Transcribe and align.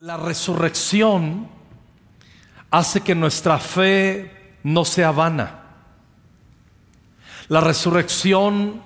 La 0.00 0.18
resurrección 0.18 1.48
hace 2.70 3.00
que 3.00 3.14
nuestra 3.14 3.58
fe 3.58 4.58
no 4.62 4.84
sea 4.84 5.10
vana. 5.10 5.62
La 7.48 7.62
resurrección 7.62 8.82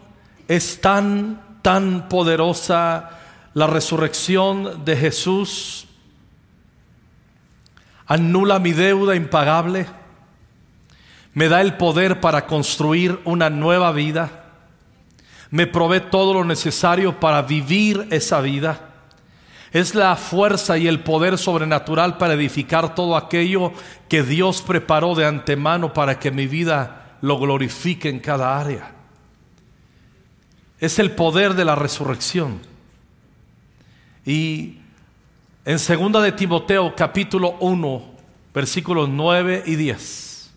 es 0.46 0.80
tan, 0.80 1.58
tan 1.62 2.08
poderosa. 2.08 3.10
La 3.54 3.66
resurrección 3.66 4.84
de 4.84 4.96
Jesús 4.96 5.88
anula 8.06 8.60
mi 8.60 8.70
deuda 8.70 9.16
impagable. 9.16 9.86
Me 11.34 11.48
da 11.48 11.60
el 11.60 11.76
poder 11.76 12.20
para 12.20 12.46
construir 12.46 13.18
una 13.24 13.50
nueva 13.50 13.90
vida. 13.90 14.44
Me 15.50 15.66
provee 15.66 16.02
todo 16.08 16.34
lo 16.34 16.44
necesario 16.44 17.18
para 17.18 17.42
vivir 17.42 18.06
esa 18.12 18.40
vida 18.40 18.89
es 19.72 19.94
la 19.94 20.16
fuerza 20.16 20.78
y 20.78 20.88
el 20.88 21.00
poder 21.00 21.38
sobrenatural 21.38 22.18
para 22.18 22.34
edificar 22.34 22.94
todo 22.94 23.16
aquello 23.16 23.72
que 24.08 24.22
Dios 24.22 24.62
preparó 24.62 25.14
de 25.14 25.26
antemano 25.26 25.92
para 25.92 26.18
que 26.18 26.30
mi 26.30 26.46
vida 26.46 27.16
lo 27.20 27.38
glorifique 27.38 28.08
en 28.08 28.18
cada 28.18 28.58
área. 28.58 28.92
Es 30.80 30.98
el 30.98 31.12
poder 31.12 31.54
de 31.54 31.64
la 31.64 31.76
resurrección. 31.76 32.60
Y 34.24 34.78
en 35.64 35.78
segunda 35.78 36.20
de 36.20 36.32
Timoteo 36.32 36.94
capítulo 36.96 37.56
1, 37.60 38.02
versículos 38.52 39.08
9 39.08 39.64
y 39.66 39.76
10. 39.76 40.50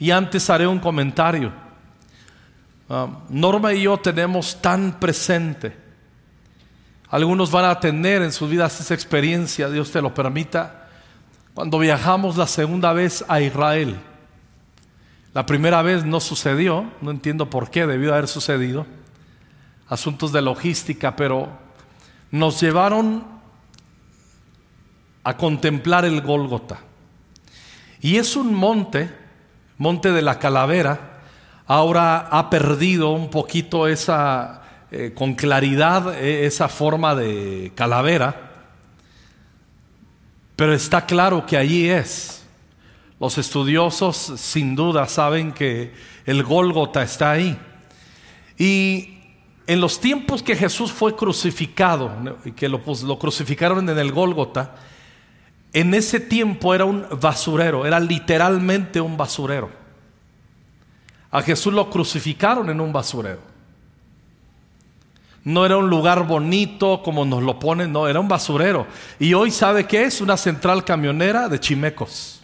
Y 0.00 0.10
antes 0.10 0.50
haré 0.50 0.66
un 0.66 0.80
comentario. 0.80 1.52
Ah, 2.88 3.20
Norma 3.28 3.72
y 3.72 3.82
yo 3.82 3.98
tenemos 3.98 4.60
tan 4.60 4.98
presente 4.98 5.79
algunos 7.10 7.50
van 7.50 7.64
a 7.64 7.80
tener 7.80 8.22
en 8.22 8.32
sus 8.32 8.48
vidas 8.48 8.80
esa 8.80 8.94
experiencia, 8.94 9.68
Dios 9.68 9.90
te 9.90 10.00
lo 10.00 10.14
permita, 10.14 10.88
cuando 11.54 11.78
viajamos 11.78 12.36
la 12.36 12.46
segunda 12.46 12.92
vez 12.92 13.24
a 13.28 13.40
Israel. 13.40 13.98
La 15.34 15.44
primera 15.44 15.82
vez 15.82 16.04
no 16.04 16.20
sucedió, 16.20 16.90
no 17.00 17.10
entiendo 17.10 17.50
por 17.50 17.70
qué, 17.70 17.86
debió 17.86 18.12
haber 18.12 18.28
sucedido. 18.28 18.86
Asuntos 19.88 20.32
de 20.32 20.40
logística, 20.40 21.16
pero 21.16 21.48
nos 22.30 22.60
llevaron 22.60 23.24
a 25.24 25.36
contemplar 25.36 26.04
el 26.04 26.20
Gólgota. 26.20 26.78
Y 28.00 28.16
es 28.16 28.36
un 28.36 28.54
monte, 28.54 29.12
monte 29.78 30.12
de 30.12 30.22
la 30.22 30.38
calavera, 30.38 31.20
ahora 31.66 32.28
ha 32.30 32.50
perdido 32.50 33.10
un 33.10 33.30
poquito 33.30 33.88
esa 33.88 34.59
eh, 34.92 35.12
con 35.14 35.34
claridad 35.34 36.14
eh, 36.20 36.46
esa 36.46 36.68
forma 36.68 37.14
de 37.14 37.70
calavera, 37.74 38.50
pero 40.56 40.74
está 40.74 41.06
claro 41.06 41.46
que 41.46 41.56
allí 41.56 41.88
es. 41.88 42.44
Los 43.20 43.38
estudiosos 43.38 44.16
sin 44.36 44.74
duda 44.74 45.06
saben 45.06 45.52
que 45.52 45.92
el 46.26 46.42
Gólgota 46.42 47.02
está 47.02 47.30
ahí. 47.30 47.58
Y 48.58 49.18
en 49.66 49.80
los 49.80 50.00
tiempos 50.00 50.42
que 50.42 50.56
Jesús 50.56 50.90
fue 50.90 51.14
crucificado, 51.14 52.10
que 52.56 52.68
lo, 52.68 52.82
pues, 52.82 53.02
lo 53.02 53.18
crucificaron 53.18 53.88
en 53.88 53.98
el 53.98 54.10
Gólgota, 54.10 54.74
en 55.72 55.94
ese 55.94 56.18
tiempo 56.18 56.74
era 56.74 56.84
un 56.84 57.06
basurero, 57.20 57.86
era 57.86 58.00
literalmente 58.00 59.00
un 59.00 59.16
basurero. 59.16 59.70
A 61.30 61.42
Jesús 61.42 61.72
lo 61.72 61.88
crucificaron 61.88 62.68
en 62.70 62.80
un 62.80 62.92
basurero. 62.92 63.49
No 65.42 65.64
era 65.64 65.78
un 65.78 65.88
lugar 65.88 66.26
bonito 66.26 67.02
como 67.02 67.24
nos 67.24 67.42
lo 67.42 67.58
ponen, 67.58 67.92
no, 67.92 68.06
era 68.06 68.20
un 68.20 68.28
basurero. 68.28 68.86
Y 69.18 69.32
hoy 69.32 69.50
sabe 69.50 69.86
qué 69.86 70.04
es 70.04 70.20
una 70.20 70.36
central 70.36 70.84
camionera 70.84 71.48
de 71.48 71.58
chimecos. 71.58 72.42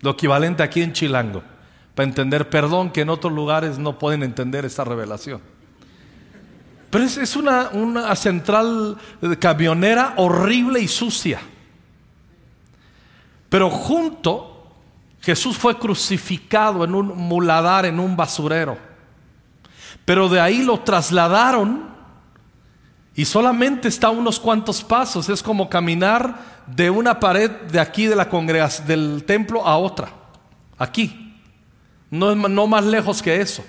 Lo 0.00 0.10
equivalente 0.10 0.62
aquí 0.62 0.82
en 0.82 0.92
Chilango. 0.92 1.42
Para 1.94 2.08
entender, 2.08 2.48
perdón 2.50 2.90
que 2.90 3.00
en 3.00 3.10
otros 3.10 3.32
lugares 3.32 3.78
no 3.78 3.98
pueden 3.98 4.22
entender 4.22 4.64
esta 4.64 4.84
revelación. 4.84 5.40
Pero 6.90 7.04
es, 7.04 7.36
una, 7.36 7.70
una 7.72 8.14
central 8.14 8.96
camionera 9.40 10.14
horrible 10.16 10.80
y 10.80 10.86
sucia. 10.86 11.40
Pero 13.48 13.70
junto, 13.70 14.66
Jesús 15.20 15.58
fue 15.58 15.78
crucificado 15.78 16.84
en 16.84 16.94
un 16.94 17.08
muladar, 17.16 17.86
en 17.86 17.98
un 17.98 18.16
basurero. 18.16 18.78
Pero 20.06 20.30
de 20.30 20.40
ahí 20.40 20.62
lo 20.62 20.80
trasladaron 20.80 21.84
y 23.14 23.24
solamente 23.24 23.88
está 23.88 24.06
a 24.06 24.10
unos 24.10 24.40
cuantos 24.40 24.82
pasos. 24.82 25.28
Es 25.28 25.42
como 25.42 25.68
caminar 25.68 26.40
de 26.66 26.88
una 26.88 27.20
pared 27.20 27.50
de 27.50 27.80
aquí 27.80 28.06
de 28.06 28.16
la 28.16 28.30
congregación, 28.30 28.86
del 28.86 29.24
templo 29.26 29.66
a 29.66 29.76
otra. 29.76 30.08
Aquí. 30.78 31.34
No, 32.08 32.34
no 32.34 32.66
más 32.66 32.84
lejos 32.84 33.20
que 33.20 33.40
eso. 33.40 33.64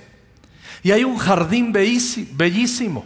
Y 0.84 0.92
hay 0.92 1.04
un 1.04 1.18
jardín 1.18 1.74
bellísimo, 1.74 3.04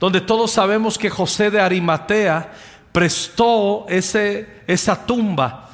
donde 0.00 0.22
todos 0.22 0.50
sabemos 0.50 0.96
que 0.96 1.10
José 1.10 1.50
de 1.50 1.60
Arimatea 1.60 2.52
prestó 2.90 3.86
ese, 3.88 4.62
esa 4.66 5.06
tumba 5.06 5.68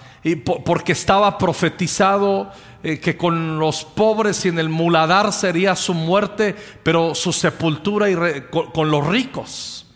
porque 0.65 0.93
estaba 0.93 1.39
profetizado 1.39 2.51
eh, 2.81 3.01
que 3.01 3.17
con 3.17 3.59
los 3.59 3.85
pobres 3.85 4.45
y 4.45 4.49
en 4.49 4.59
el 4.61 4.69
muladar 4.69 5.33
sería 5.33 5.75
su 5.75 5.95
muerte, 5.95 6.55
pero 6.85 7.13
su 7.15 7.33
sepultura 7.33 8.07
con, 8.51 8.91
los 8.91 9.05
ricos. 9.05 9.87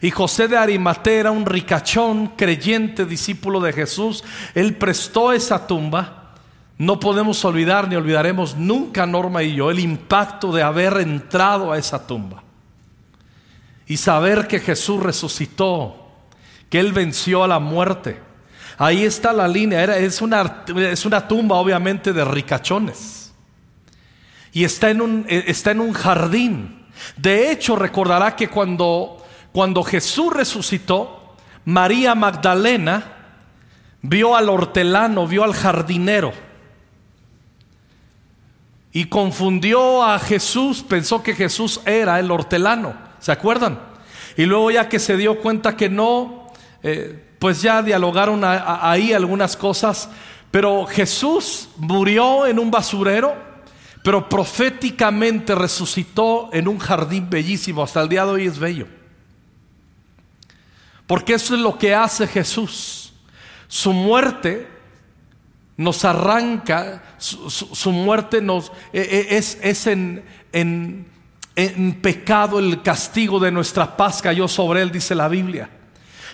Y 0.00 0.12
José 0.12 0.46
de 0.46 0.56
Arimatea 0.56 1.20
era 1.20 1.30
un 1.32 1.44
ricachón, 1.44 2.28
creyente, 2.36 3.04
discípulo 3.06 3.58
de 3.58 3.72
Jesús. 3.72 4.22
Él 4.54 4.76
prestó 4.76 5.32
esa 5.32 5.66
tumba. 5.66 6.34
No 6.76 7.00
podemos 7.00 7.44
olvidar 7.44 7.88
ni 7.88 7.96
olvidaremos 7.96 8.56
nunca, 8.56 9.04
Norma 9.04 9.42
y 9.42 9.56
yo, 9.56 9.72
el 9.72 9.80
impacto 9.80 10.52
de 10.52 10.62
haber 10.62 10.98
entrado 10.98 11.72
a 11.72 11.78
esa 11.78 12.06
tumba. 12.06 12.44
Y 13.88 13.96
saber 13.96 14.46
que 14.46 14.60
Jesús 14.60 15.02
resucitó, 15.02 16.06
que 16.70 16.78
Él 16.78 16.92
venció 16.92 17.42
a 17.42 17.48
la 17.48 17.58
muerte 17.58 18.27
Ahí 18.78 19.04
está 19.04 19.32
la 19.32 19.48
línea. 19.48 19.84
es, 19.96 20.22
una, 20.22 20.64
es 20.68 21.04
una 21.04 21.26
tumba 21.26 21.56
obviamente 21.56 22.12
de 22.12 22.24
ricachones. 22.24 23.34
Y 24.52 24.64
está 24.64 24.90
en 24.90 25.00
un, 25.00 25.26
eh, 25.28 25.44
está 25.48 25.72
en 25.72 25.80
un 25.80 25.92
jardín. 25.92 26.86
De 27.16 27.50
hecho, 27.50 27.76
recordará 27.76 28.36
que 28.36 28.48
cuando, 28.48 29.24
cuando 29.52 29.82
Jesús 29.82 30.32
resucitó, 30.32 31.34
María 31.64 32.14
Magdalena 32.14 33.16
vio 34.00 34.36
al 34.36 34.48
hortelano, 34.48 35.26
vio 35.26 35.44
al 35.44 35.54
jardinero. 35.54 36.32
Y 38.92 39.06
confundió 39.06 40.02
a 40.02 40.18
Jesús, 40.18 40.82
pensó 40.82 41.22
que 41.22 41.34
Jesús 41.34 41.80
era 41.84 42.18
el 42.20 42.30
hortelano. 42.30 42.94
¿Se 43.18 43.32
acuerdan? 43.32 43.80
Y 44.36 44.44
luego 44.44 44.70
ya 44.70 44.88
que 44.88 44.98
se 44.98 45.16
dio 45.16 45.40
cuenta 45.40 45.76
que 45.76 45.88
no, 45.88 46.46
eh, 46.82 47.27
pues 47.38 47.62
ya 47.62 47.82
dialogaron 47.82 48.42
ahí 48.44 49.12
algunas 49.12 49.56
cosas, 49.56 50.08
pero 50.50 50.86
Jesús 50.86 51.68
murió 51.76 52.46
en 52.46 52.58
un 52.58 52.70
basurero, 52.70 53.36
pero 54.02 54.28
proféticamente 54.28 55.54
resucitó 55.54 56.50
en 56.52 56.66
un 56.66 56.78
jardín 56.78 57.28
bellísimo, 57.30 57.82
hasta 57.82 58.00
el 58.02 58.08
día 58.08 58.24
de 58.24 58.32
hoy 58.32 58.46
es 58.46 58.58
bello. 58.58 58.86
Porque 61.06 61.34
eso 61.34 61.54
es 61.54 61.60
lo 61.60 61.78
que 61.78 61.94
hace 61.94 62.26
Jesús. 62.26 63.12
Su 63.68 63.92
muerte 63.92 64.68
nos 65.76 66.04
arranca, 66.04 67.02
su, 67.18 67.92
muerte 67.92 68.40
nos 68.40 68.72
e, 68.92 69.00
e, 69.30 69.36
es, 69.36 69.86
en, 69.86 70.24
en 70.52 72.00
pecado 72.02 72.58
el 72.58 72.82
castigo 72.82 73.38
de 73.38 73.52
nuestra 73.52 73.96
paz 73.96 74.20
cayó 74.20 74.48
sobre 74.48 74.82
él, 74.82 74.90
dice 74.90 75.14
la 75.14 75.28
Biblia. 75.28 75.77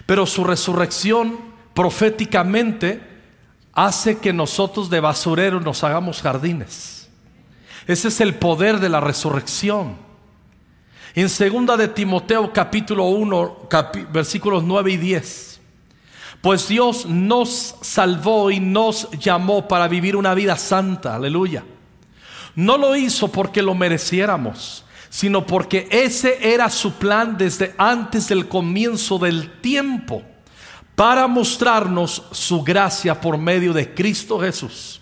Pero 0.06 0.26
su 0.26 0.44
resurrección 0.44 1.38
proféticamente 1.74 3.02
hace 3.72 4.18
que 4.18 4.32
nosotros 4.32 4.90
de 4.90 5.00
basurero 5.00 5.60
nos 5.60 5.82
hagamos 5.82 6.22
jardines. 6.22 7.08
Ese 7.86 8.08
es 8.08 8.20
el 8.20 8.34
poder 8.34 8.80
de 8.80 8.88
la 8.88 9.00
resurrección. 9.00 9.96
En 11.14 11.28
segunda 11.28 11.76
de 11.76 11.88
Timoteo 11.88 12.52
capítulo 12.52 13.04
1 13.06 13.68
versículos 14.12 14.64
9 14.64 14.92
y 14.92 14.96
10. 14.96 15.60
Pues 16.40 16.68
Dios 16.68 17.06
nos 17.06 17.76
salvó 17.80 18.50
y 18.50 18.60
nos 18.60 19.10
llamó 19.12 19.66
para 19.66 19.88
vivir 19.88 20.16
una 20.16 20.34
vida 20.34 20.56
santa, 20.56 21.14
aleluya. 21.14 21.64
No 22.54 22.76
lo 22.76 22.94
hizo 22.96 23.28
porque 23.28 23.62
lo 23.62 23.74
mereciéramos, 23.74 24.84
sino 25.14 25.46
porque 25.46 25.87
ese 25.93 26.52
era 26.52 26.69
su 26.69 26.94
plan 26.94 27.38
desde 27.38 27.72
antes 27.78 28.26
del 28.26 28.49
comienzo 28.49 29.16
del 29.16 29.61
tiempo, 29.61 30.25
para 30.96 31.28
mostrarnos 31.28 32.25
su 32.32 32.64
gracia 32.64 33.20
por 33.20 33.38
medio 33.38 33.72
de 33.72 33.94
Cristo 33.94 34.40
Jesús. 34.40 35.00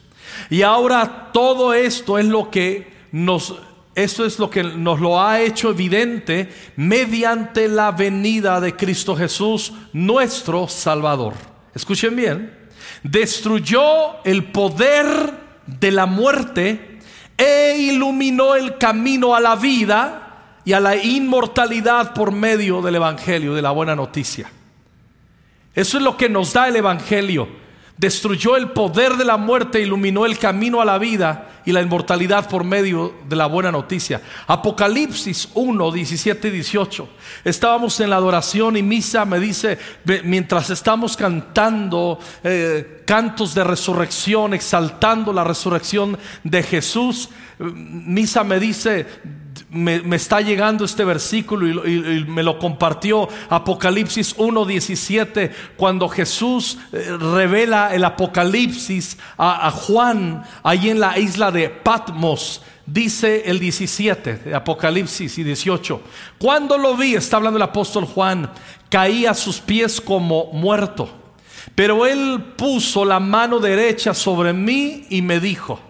Y 0.50 0.60
ahora 0.60 1.30
todo 1.32 1.72
esto 1.72 2.18
es 2.18 2.26
lo 2.26 2.50
que 2.50 2.92
nos 3.10 3.54
es 3.94 4.38
lo 4.38 4.50
que 4.50 4.62
nos 4.62 5.00
lo 5.00 5.18
ha 5.18 5.40
hecho 5.40 5.70
evidente 5.70 6.52
mediante 6.76 7.66
la 7.68 7.90
venida 7.90 8.60
de 8.60 8.76
Cristo 8.76 9.16
Jesús, 9.16 9.72
nuestro 9.94 10.68
Salvador. 10.68 11.32
Escuchen 11.74 12.14
bien, 12.16 12.54
destruyó 13.02 14.22
el 14.24 14.44
poder 14.44 15.06
de 15.66 15.90
la 15.90 16.04
muerte 16.04 16.91
e 17.36 17.76
iluminó 17.78 18.54
el 18.54 18.78
camino 18.78 19.34
a 19.34 19.40
la 19.40 19.56
vida 19.56 20.58
y 20.64 20.72
a 20.72 20.80
la 20.80 20.96
inmortalidad 20.96 22.14
por 22.14 22.32
medio 22.32 22.82
del 22.82 22.96
Evangelio, 22.96 23.54
de 23.54 23.62
la 23.62 23.70
buena 23.70 23.96
noticia. 23.96 24.50
Eso 25.74 25.96
es 25.96 26.04
lo 26.04 26.16
que 26.16 26.28
nos 26.28 26.52
da 26.52 26.68
el 26.68 26.76
Evangelio 26.76 27.48
destruyó 27.96 28.56
el 28.56 28.70
poder 28.70 29.16
de 29.16 29.24
la 29.24 29.36
muerte, 29.36 29.80
iluminó 29.80 30.26
el 30.26 30.38
camino 30.38 30.80
a 30.80 30.84
la 30.84 30.98
vida 30.98 31.48
y 31.64 31.72
la 31.72 31.82
inmortalidad 31.82 32.48
por 32.48 32.64
medio 32.64 33.14
de 33.28 33.36
la 33.36 33.46
buena 33.46 33.70
noticia. 33.70 34.20
Apocalipsis 34.46 35.48
1, 35.54 35.92
17 35.92 36.48
y 36.48 36.50
18. 36.50 37.08
Estábamos 37.44 37.98
en 38.00 38.10
la 38.10 38.16
adoración 38.16 38.76
y 38.76 38.82
Misa 38.82 39.24
me 39.24 39.38
dice, 39.38 39.78
mientras 40.24 40.70
estamos 40.70 41.16
cantando 41.16 42.18
eh, 42.42 43.02
cantos 43.06 43.54
de 43.54 43.64
resurrección, 43.64 44.54
exaltando 44.54 45.32
la 45.32 45.44
resurrección 45.44 46.18
de 46.42 46.62
Jesús, 46.62 47.28
Misa 47.58 48.42
me 48.42 48.58
dice, 48.58 49.06
me, 49.70 50.16
está 50.16 50.40
llegando 50.40 50.84
este 50.84 51.04
versículo 51.04 51.86
y, 51.86 52.24
me 52.24 52.42
lo 52.42 52.58
compartió 52.58 53.28
Apocalipsis 53.48 54.36
1.17, 54.36 55.50
cuando 55.76 56.08
Jesús 56.08 56.78
eh, 56.92 57.16
revela 57.18 57.94
el 57.94 58.04
Apocalipsis 58.04 59.18
a, 59.36 59.68
a 59.68 59.70
Juan, 59.70 60.44
ahí 60.62 60.90
en 60.90 61.00
la 61.00 61.18
isla 61.18 61.50
de 61.50 61.68
Patmos. 61.68 62.62
Dice 62.84 63.44
el 63.46 63.60
17 63.60 64.34
de 64.38 64.54
Apocalipsis 64.54 65.38
y 65.38 65.44
18. 65.44 66.00
Cuando 66.38 66.76
lo 66.76 66.96
vi, 66.96 67.14
está 67.14 67.36
hablando 67.36 67.56
el 67.56 67.62
apóstol 67.62 68.04
Juan, 68.04 68.50
caí 68.90 69.24
a 69.24 69.34
sus 69.34 69.60
pies 69.60 70.00
como 70.00 70.46
muerto. 70.52 71.08
Pero 71.74 72.06
él 72.06 72.54
puso 72.56 73.04
la 73.04 73.20
mano 73.20 73.60
derecha 73.60 74.14
sobre 74.14 74.52
mí 74.52 75.06
y 75.10 75.22
me 75.22 75.38
dijo, 75.38 75.80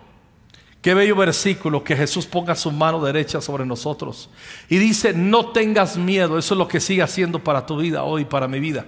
Qué 0.82 0.94
bello 0.94 1.14
versículo 1.14 1.84
que 1.84 1.94
Jesús 1.94 2.26
ponga 2.26 2.56
su 2.56 2.72
mano 2.72 3.02
derecha 3.02 3.40
sobre 3.40 3.64
nosotros. 3.64 4.28
Y 4.68 4.78
dice, 4.78 5.12
no 5.12 5.52
tengas 5.52 5.96
miedo. 5.96 6.36
Eso 6.36 6.54
es 6.54 6.58
lo 6.58 6.66
que 6.66 6.80
sigue 6.80 7.02
haciendo 7.02 7.38
para 7.38 7.64
tu 7.64 7.76
vida 7.76 8.02
hoy, 8.02 8.24
para 8.24 8.48
mi 8.48 8.58
vida. 8.58 8.84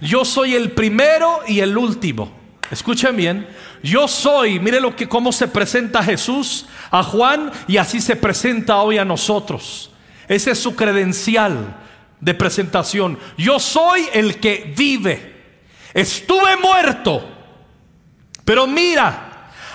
Yo 0.00 0.24
soy 0.24 0.56
el 0.56 0.72
primero 0.72 1.40
y 1.46 1.60
el 1.60 1.78
último. 1.78 2.32
Escuchen 2.72 3.16
bien. 3.16 3.48
Yo 3.80 4.08
soy, 4.08 4.58
mire 4.58 4.80
lo 4.80 4.96
que 4.96 5.08
cómo 5.08 5.30
se 5.30 5.46
presenta 5.46 6.02
Jesús 6.02 6.66
a 6.90 7.04
Juan 7.04 7.52
y 7.68 7.76
así 7.76 8.00
se 8.00 8.16
presenta 8.16 8.78
hoy 8.78 8.98
a 8.98 9.04
nosotros. 9.04 9.92
Ese 10.26 10.50
es 10.50 10.58
su 10.58 10.74
credencial 10.74 11.76
de 12.20 12.34
presentación. 12.34 13.18
Yo 13.38 13.60
soy 13.60 14.06
el 14.12 14.40
que 14.40 14.74
vive. 14.76 15.60
Estuve 15.94 16.56
muerto. 16.56 17.24
Pero 18.44 18.66
mira, 18.66 19.29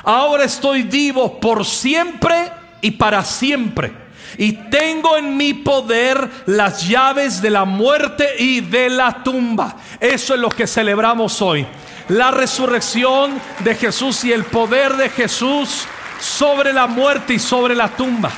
Ahora 0.06 0.44
estoy 0.44 0.84
vivo 0.84 1.40
por 1.40 1.66
siempre 1.66 2.52
y 2.80 2.92
para 2.92 3.25
siempre. 3.25 3.92
Y 4.38 4.52
tengo 4.69 5.18
en 5.18 5.36
mi 5.36 5.56
poder 5.56 6.30
las 6.46 6.88
llaves 6.88 7.42
de 7.42 7.50
la 7.50 7.66
muerte 7.66 8.36
y 8.38 8.62
de 8.62 8.90
la 8.90 9.24
tumba. 9.24 9.78
Eso 10.00 10.36
es 10.36 10.40
lo 10.40 10.50
que 10.50 10.68
celebramos 10.68 11.42
hoy. 11.42 11.66
La 12.10 12.30
resurrección 12.30 13.42
de 13.60 13.74
Jesús 13.74 14.24
y 14.25 14.31
el 14.31 14.44
poder 14.44 14.96
de 14.96 15.10
Jesús 15.10 15.88
sobre 16.19 16.72
la 16.72 16.86
muerte 16.86 17.34
y 17.34 17.40
sobre 17.40 17.74
la 17.74 17.90
tumba. 17.90 18.31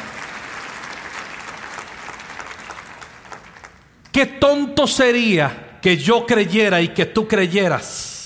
Qué 4.12 4.26
tonto 4.26 4.88
sería 4.88 5.80
que 5.82 5.98
yo 5.98 6.26
creyera 6.26 6.80
y 6.80 6.90
que 6.90 7.06
tú 7.06 7.28
creyeras 7.28 8.17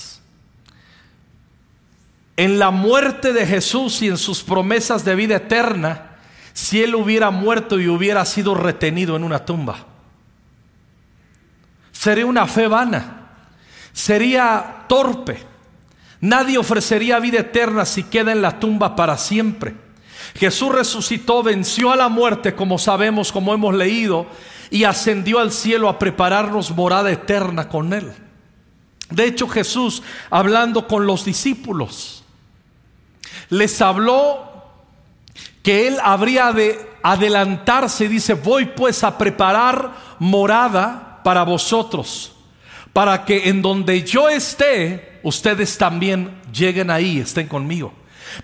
en 2.42 2.58
la 2.58 2.72
muerte 2.72 3.32
de 3.32 3.46
Jesús 3.46 4.02
y 4.02 4.08
en 4.08 4.18
sus 4.18 4.42
promesas 4.42 5.04
de 5.04 5.14
vida 5.14 5.36
eterna 5.36 6.16
si 6.52 6.82
él 6.82 6.96
hubiera 6.96 7.30
muerto 7.30 7.78
y 7.78 7.86
hubiera 7.86 8.24
sido 8.24 8.56
retenido 8.56 9.14
en 9.14 9.22
una 9.22 9.44
tumba. 9.44 9.86
Sería 11.92 12.26
una 12.26 12.48
fe 12.48 12.66
vana, 12.66 13.28
sería 13.92 14.86
torpe. 14.88 15.38
Nadie 16.20 16.58
ofrecería 16.58 17.20
vida 17.20 17.38
eterna 17.38 17.84
si 17.84 18.02
queda 18.02 18.32
en 18.32 18.42
la 18.42 18.58
tumba 18.58 18.96
para 18.96 19.16
siempre. 19.18 19.76
Jesús 20.34 20.72
resucitó, 20.72 21.44
venció 21.44 21.92
a 21.92 21.96
la 21.96 22.08
muerte, 22.08 22.56
como 22.56 22.76
sabemos, 22.76 23.30
como 23.30 23.54
hemos 23.54 23.72
leído, 23.72 24.26
y 24.68 24.82
ascendió 24.82 25.38
al 25.38 25.52
cielo 25.52 25.88
a 25.88 25.96
prepararnos 25.96 26.72
morada 26.74 27.12
eterna 27.12 27.68
con 27.68 27.92
Él. 27.92 28.12
De 29.10 29.26
hecho, 29.26 29.46
Jesús, 29.46 30.02
hablando 30.28 30.88
con 30.88 31.06
los 31.06 31.24
discípulos, 31.24 32.21
les 33.52 33.82
habló 33.82 34.50
que 35.62 35.86
él 35.86 35.98
habría 36.02 36.52
de 36.52 36.80
adelantarse, 37.02 38.08
dice, 38.08 38.32
voy 38.32 38.64
pues 38.64 39.04
a 39.04 39.18
preparar 39.18 39.92
morada 40.18 41.20
para 41.22 41.42
vosotros, 41.42 42.32
para 42.94 43.26
que 43.26 43.50
en 43.50 43.60
donde 43.60 44.04
yo 44.04 44.30
esté, 44.30 45.20
ustedes 45.22 45.76
también 45.76 46.40
lleguen 46.50 46.90
ahí, 46.90 47.18
estén 47.18 47.46
conmigo. 47.46 47.92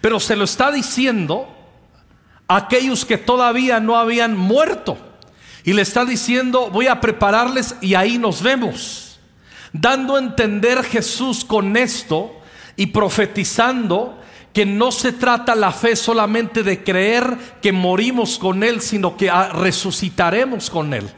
Pero 0.03 0.21
se 0.21 0.37
lo 0.37 0.45
está 0.45 0.71
diciendo 0.71 1.57
a 2.47 2.57
aquellos 2.57 3.07
que 3.07 3.17
todavía 3.17 3.81
no 3.81 3.97
habían 3.97 4.37
muerto. 4.37 4.99
Y 5.65 5.73
le 5.73 5.81
está 5.81 6.05
diciendo, 6.05 6.69
voy 6.71 6.87
a 6.87 7.01
prepararles 7.01 7.77
y 7.81 7.95
ahí 7.95 8.19
nos 8.19 8.43
vemos. 8.43 9.19
Dando 9.73 10.17
a 10.17 10.19
entender 10.19 10.85
Jesús 10.85 11.47
con 11.47 11.79
esto 11.79 12.43
y 12.77 12.89
profetizando 12.89 14.19
que 14.59 14.67
no 14.67 14.91
se 14.91 15.13
trata 15.13 15.55
la 15.55 15.71
fe 15.71 15.95
solamente 15.95 16.65
de 16.65 16.83
creer 16.83 17.39
que 17.63 17.71
morimos 17.71 18.41
con 18.41 18.65
Él, 18.65 18.81
sino 18.81 19.17
que 19.17 19.31
ah, 19.31 19.51
resucitaremos 19.51 20.69
con 20.69 20.93
Él. 20.95 21.09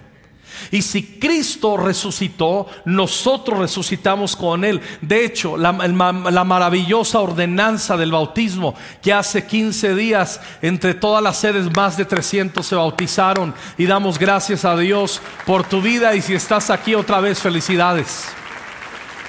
Y 0.70 0.82
si 0.82 1.18
Cristo 1.18 1.78
resucitó, 1.78 2.66
nosotros 2.84 3.58
resucitamos 3.58 4.36
con 4.36 4.62
Él. 4.62 4.82
De 5.00 5.24
hecho, 5.24 5.56
la, 5.56 5.72
maravillosa 5.72 7.20
ordenanza 7.20 7.96
del 7.96 8.12
bautismo, 8.12 8.74
que 9.00 9.14
hace 9.14 9.46
15 9.46 9.94
días 9.94 10.38
entre 10.60 10.92
todas 10.92 11.22
las 11.22 11.38
sedes 11.38 11.74
más 11.74 11.96
de 11.96 12.04
300 12.04 12.66
se 12.66 12.76
bautizaron 12.76 13.54
y 13.78 13.86
damos 13.86 14.18
gracias 14.18 14.66
a 14.66 14.76
Dios 14.76 15.22
por 15.46 15.64
tu 15.64 15.80
vida 15.80 16.14
y 16.14 16.20
si 16.20 16.34
estás 16.34 16.68
aquí 16.68 16.94
otra 16.94 17.20
vez, 17.20 17.40
felicidades. 17.40 18.26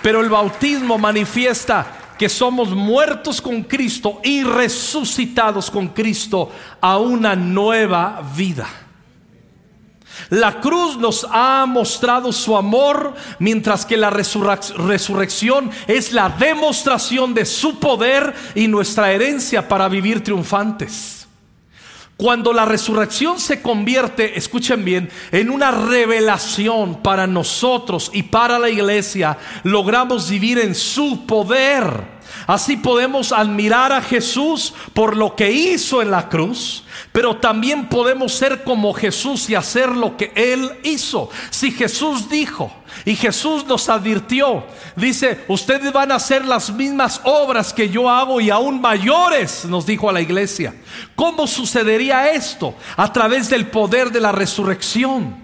Pero 0.01 0.19
el 0.19 0.27
bautismo 0.27 0.97
manifiesta 0.97 2.00
que 2.21 2.29
somos 2.29 2.69
muertos 2.69 3.41
con 3.41 3.63
Cristo 3.63 4.21
y 4.23 4.43
resucitados 4.43 5.71
con 5.71 5.87
Cristo 5.87 6.51
a 6.79 6.99
una 6.99 7.35
nueva 7.35 8.21
vida. 8.37 8.69
La 10.29 10.61
cruz 10.61 10.97
nos 10.97 11.25
ha 11.31 11.65
mostrado 11.65 12.31
su 12.31 12.55
amor, 12.55 13.15
mientras 13.39 13.87
que 13.87 13.97
la 13.97 14.11
resurrección 14.11 15.71
es 15.87 16.13
la 16.13 16.29
demostración 16.29 17.33
de 17.33 17.43
su 17.43 17.79
poder 17.79 18.35
y 18.53 18.67
nuestra 18.67 19.11
herencia 19.11 19.67
para 19.67 19.89
vivir 19.89 20.23
triunfantes. 20.23 21.20
Cuando 22.21 22.53
la 22.53 22.65
resurrección 22.65 23.39
se 23.39 23.63
convierte, 23.63 24.37
escuchen 24.37 24.85
bien, 24.85 25.09
en 25.31 25.49
una 25.49 25.71
revelación 25.71 27.01
para 27.01 27.25
nosotros 27.25 28.11
y 28.13 28.21
para 28.21 28.59
la 28.59 28.69
iglesia, 28.69 29.39
logramos 29.63 30.29
vivir 30.29 30.59
en 30.59 30.75
su 30.75 31.25
poder. 31.25 32.20
Así 32.47 32.77
podemos 32.77 33.31
admirar 33.31 33.91
a 33.91 34.01
Jesús 34.01 34.73
por 34.93 35.17
lo 35.17 35.35
que 35.35 35.51
hizo 35.51 36.01
en 36.01 36.11
la 36.11 36.29
cruz, 36.29 36.83
pero 37.11 37.37
también 37.37 37.87
podemos 37.87 38.33
ser 38.33 38.63
como 38.63 38.93
Jesús 38.93 39.49
y 39.49 39.55
hacer 39.55 39.89
lo 39.89 40.17
que 40.17 40.31
Él 40.35 40.71
hizo. 40.83 41.29
Si 41.49 41.71
Jesús 41.71 42.29
dijo 42.29 42.71
y 43.05 43.15
Jesús 43.15 43.65
nos 43.65 43.89
advirtió, 43.89 44.63
dice, 44.95 45.43
ustedes 45.47 45.91
van 45.91 46.11
a 46.11 46.15
hacer 46.15 46.45
las 46.45 46.71
mismas 46.71 47.21
obras 47.23 47.73
que 47.73 47.89
yo 47.89 48.09
hago 48.09 48.41
y 48.41 48.49
aún 48.49 48.81
mayores, 48.81 49.65
nos 49.65 49.85
dijo 49.85 50.09
a 50.09 50.13
la 50.13 50.21
iglesia. 50.21 50.73
¿Cómo 51.15 51.47
sucedería 51.47 52.31
esto? 52.31 52.75
A 52.97 53.11
través 53.11 53.49
del 53.49 53.67
poder 53.67 54.11
de 54.11 54.21
la 54.21 54.31
resurrección. 54.31 55.40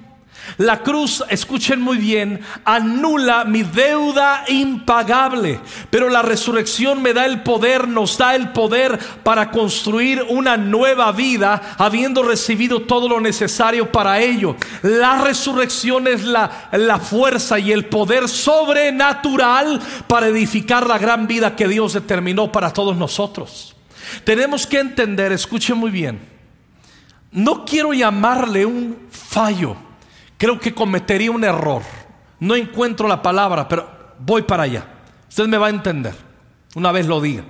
La 0.58 0.82
cruz, 0.82 1.24
escuchen 1.30 1.82
muy 1.82 1.98
bien, 1.98 2.40
anula 2.64 3.44
mi 3.44 3.64
deuda 3.64 4.46
impagable, 4.48 5.60
pero 5.90 6.10
la 6.10 6.22
resurrección 6.22 7.02
me 7.02 7.14
da 7.14 7.26
el 7.26 7.44
poder, 7.44 7.88
nos 7.88 8.18
da 8.18 8.36
el 8.36 8.50
poder 8.50 8.98
para 9.24 9.52
construir 9.52 10.24
una 10.30 10.58
nueva 10.58 11.12
vida, 11.12 11.76
habiendo 11.78 12.24
recibido 12.24 12.84
todo 12.84 13.10
lo 13.10 13.20
necesario 13.20 13.92
para 13.92 14.20
ello. 14.20 14.56
La 14.82 15.22
resurrección 15.22 16.08
es 16.08 16.24
la, 16.24 16.70
la 16.72 17.00
fuerza 17.00 17.60
y 17.60 17.72
el 17.72 17.86
poder 17.86 18.30
sobrenatural 18.30 19.82
para 20.08 20.28
edificar 20.28 20.88
la 20.88 20.98
gran 20.98 21.28
vida 21.28 21.56
que 21.56 21.68
Dios 21.68 21.94
determinó 21.94 22.52
para 22.52 22.72
todos 22.72 22.96
nosotros. 22.96 23.76
Tenemos 24.24 24.66
que 24.66 24.80
entender, 24.80 25.32
escuchen 25.32 25.78
muy 25.78 25.92
bien, 25.92 26.20
no 27.32 27.66
quiero 27.66 27.94
llamarle 27.94 28.66
un 28.66 28.98
fallo, 29.12 29.76
creo 30.38 30.60
que 30.60 30.74
cometería 30.74 31.32
un 31.32 31.44
error. 31.44 31.82
No 32.40 32.56
encuentro 32.56 33.08
la 33.08 33.22
palabra, 33.22 33.68
pero 33.68 33.90
voy 34.20 34.44
para 34.44 34.64
allá. 34.64 34.86
Usted 35.30 35.48
me 35.48 35.58
va 35.58 35.68
a 35.68 35.72
entender, 35.72 36.14
una 36.76 36.92
vez 36.92 37.08
lo 37.08 37.20
diga. 37.20 37.44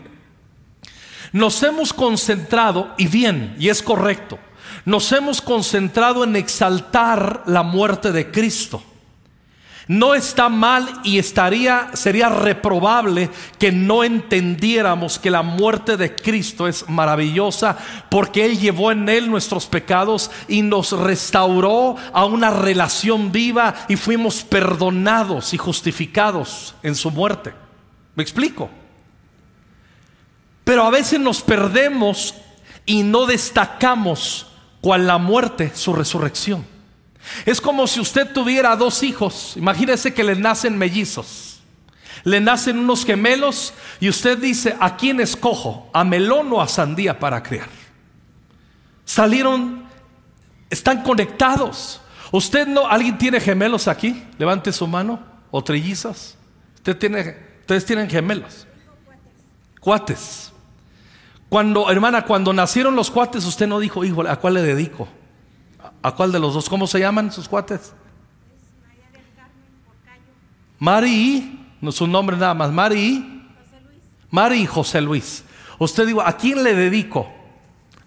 Nos 1.33 1.61
hemos 1.63 1.93
concentrado, 1.93 2.93
y 2.97 3.07
bien, 3.07 3.55
y 3.59 3.69
es 3.69 3.81
correcto, 3.81 4.39
nos 4.85 5.11
hemos 5.11 5.41
concentrado 5.41 6.23
en 6.23 6.35
exaltar 6.35 7.43
la 7.45 7.63
muerte 7.63 8.11
de 8.11 8.31
Cristo. 8.31 8.81
No 9.87 10.15
está 10.15 10.49
mal 10.49 10.99
y 11.03 11.17
estaría 11.17 11.91
sería 11.93 12.27
reprobable 12.27 13.29
que 13.57 13.71
no 13.71 14.03
entendiéramos 14.03 15.17
que 15.17 15.31
la 15.31 15.43
muerte 15.43 15.95
de 15.95 16.13
Cristo 16.13 16.67
es 16.67 16.89
maravillosa 16.89 17.77
porque 18.09 18.45
él 18.45 18.59
llevó 18.59 18.91
en 18.91 19.07
él 19.07 19.29
nuestros 19.31 19.65
pecados 19.65 20.29
y 20.49 20.61
nos 20.61 20.91
restauró 20.91 21.95
a 22.11 22.25
una 22.25 22.49
relación 22.49 23.31
viva 23.31 23.75
y 23.87 23.95
fuimos 23.95 24.43
perdonados 24.43 25.53
y 25.53 25.57
justificados 25.57 26.75
en 26.83 26.95
su 26.95 27.09
muerte. 27.09 27.53
¿Me 28.15 28.23
explico? 28.23 28.69
Pero 30.65 30.83
a 30.83 30.89
veces 30.89 31.17
nos 31.17 31.41
perdemos 31.41 32.35
y 32.85 33.03
no 33.03 33.25
destacamos 33.25 34.47
cual 34.81 35.07
la 35.07 35.17
muerte, 35.17 35.71
su 35.73 35.93
resurrección. 35.93 36.76
Es 37.45 37.61
como 37.61 37.87
si 37.87 37.99
usted 37.99 38.31
tuviera 38.31 38.75
dos 38.75 39.03
hijos. 39.03 39.53
Imagínese 39.55 40.13
que 40.13 40.23
le 40.23 40.35
nacen 40.35 40.77
mellizos. 40.77 41.61
Le 42.23 42.41
nacen 42.41 42.77
unos 42.79 43.05
gemelos 43.05 43.73
y 43.99 44.09
usted 44.09 44.37
dice, 44.37 44.75
¿a 44.79 44.97
quién 44.97 45.19
escojo? 45.19 45.89
¿A 45.93 46.03
melón 46.03 46.51
o 46.51 46.61
a 46.61 46.67
sandía 46.67 47.19
para 47.19 47.41
criar? 47.41 47.69
Salieron, 49.05 49.85
están 50.69 51.03
conectados. 51.03 52.01
Usted 52.31 52.67
no, 52.67 52.87
¿alguien 52.87 53.17
tiene 53.17 53.39
gemelos 53.39 53.87
aquí? 53.87 54.23
Levante 54.37 54.73
su 54.73 54.87
mano. 54.87 55.19
¿O 55.51 55.63
trillizos? 55.63 56.35
Usted 56.75 56.97
tiene, 56.97 57.37
ustedes 57.61 57.85
tienen 57.85 58.09
gemelos. 58.09 58.67
Cuates. 59.79 60.51
Cuando, 61.49 61.89
hermana, 61.89 62.25
cuando 62.25 62.51
nacieron 62.51 62.95
los 62.95 63.09
cuates, 63.09 63.45
usted 63.45 63.67
no 63.67 63.79
dijo, 63.79 64.03
hijo, 64.03 64.27
¿a 64.27 64.35
cuál 64.35 64.55
le 64.55 64.61
dedico? 64.61 65.07
¿A 66.07 66.15
cuál 66.15 66.31
de 66.31 66.39
los 66.39 66.53
dos? 66.53 66.69
¿Cómo 66.69 66.87
se 66.87 66.99
llaman 66.99 67.31
sus 67.33 67.49
cuates? 67.49 67.93
Mari 70.79 71.75
no 71.81 71.91
su 71.91 72.07
nombre 72.07 72.37
nada 72.37 72.53
más, 72.53 72.71
Mari 72.71 73.37
Mari 74.29 74.61
y 74.61 74.65
José 74.65 75.01
Luis. 75.01 75.43
Usted 75.79 76.07
dijo, 76.07 76.21
¿a 76.21 76.37
quién 76.37 76.63
le 76.63 76.75
dedico? 76.75 77.29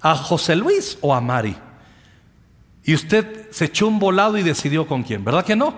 ¿A 0.00 0.14
José 0.16 0.56
Luis 0.56 0.98
o 1.00 1.14
a 1.14 1.20
Mari? 1.20 1.56
Y 2.84 2.94
usted 2.94 3.50
se 3.50 3.66
echó 3.66 3.86
un 3.86 3.98
volado 3.98 4.38
y 4.38 4.42
decidió 4.42 4.86
con 4.86 5.02
quién, 5.02 5.22
¿verdad 5.22 5.44
que 5.44 5.56
no? 5.56 5.74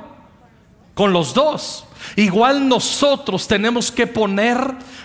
Con 0.95 1.13
los 1.13 1.35
dos. 1.35 1.87
Igual 2.17 2.69
nosotros 2.69 3.49
tenemos 3.49 3.91
que 3.91 4.07
poner 4.07 4.59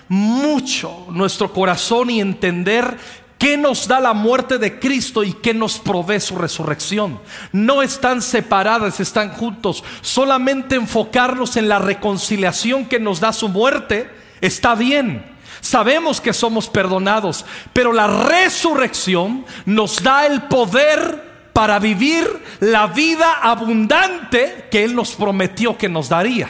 mucho 0.07 1.07
nuestro 1.09 1.51
corazón 1.51 2.09
y 2.09 2.21
entender 2.21 2.97
¿Qué 3.37 3.55
nos 3.55 3.87
da 3.87 3.99
la 3.99 4.13
muerte 4.13 4.57
de 4.57 4.79
Cristo 4.79 5.23
y 5.23 5.33
qué 5.33 5.53
nos 5.53 5.77
provee 5.77 6.19
su 6.19 6.35
resurrección? 6.35 7.19
No 7.51 7.83
están 7.83 8.21
separadas, 8.23 8.99
están 8.99 9.31
juntos. 9.31 9.83
Solamente 10.01 10.75
enfocarnos 10.75 11.55
en 11.55 11.69
la 11.69 11.77
reconciliación 11.77 12.85
que 12.85 12.99
nos 12.99 13.19
da 13.19 13.31
su 13.33 13.47
muerte 13.47 14.09
está 14.41 14.73
bien. 14.73 15.23
Sabemos 15.61 16.19
que 16.19 16.33
somos 16.33 16.67
perdonados, 16.67 17.45
pero 17.73 17.93
la 17.93 18.07
resurrección 18.07 19.45
nos 19.65 20.01
da 20.01 20.25
el 20.25 20.43
poder 20.43 21.51
para 21.53 21.77
vivir 21.77 22.27
la 22.59 22.87
vida 22.87 23.33
abundante 23.41 24.67
que 24.71 24.83
Él 24.83 24.95
nos 24.95 25.11
prometió 25.11 25.77
que 25.77 25.89
nos 25.89 26.09
daría. 26.09 26.49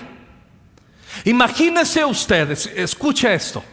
Imagínese 1.25 2.05
ustedes, 2.05 2.67
escuche 2.75 3.33
esto 3.33 3.63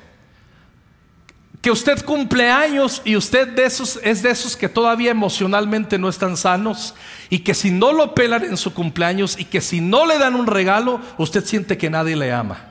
que 1.65 1.71
usted 1.71 2.05
cumple 2.05 2.51
años 2.51 3.01
y 3.07 3.17
usted 3.17 3.49
de 3.49 3.65
esos, 3.65 3.99
es 4.03 4.23
de 4.23 4.29
esos 4.29 4.55
que 4.55 4.69
todavía 4.69 5.11
emocionalmente 5.11 5.99
no 5.99 6.11
están 6.11 6.37
sanos 6.37 6.95
y 7.31 7.39
que 7.39 7.55
si 7.55 7.71
no 7.71 7.95
lo 7.95 8.15
pelan 8.15 8.45
en 8.45 8.59
su 8.59 8.75
cumpleaños 8.75 9.39
y 9.39 9.47
que 9.47 9.63
si 9.63 9.81
no 9.81 10.05
le 10.05 10.19
dan 10.19 10.35
un 10.35 10.47
regalo, 10.47 11.01
usted 11.17 11.43
siente 11.43 11.79
que 11.79 11.89
nadie 11.89 12.17
le 12.17 12.35
ama. 12.35 12.67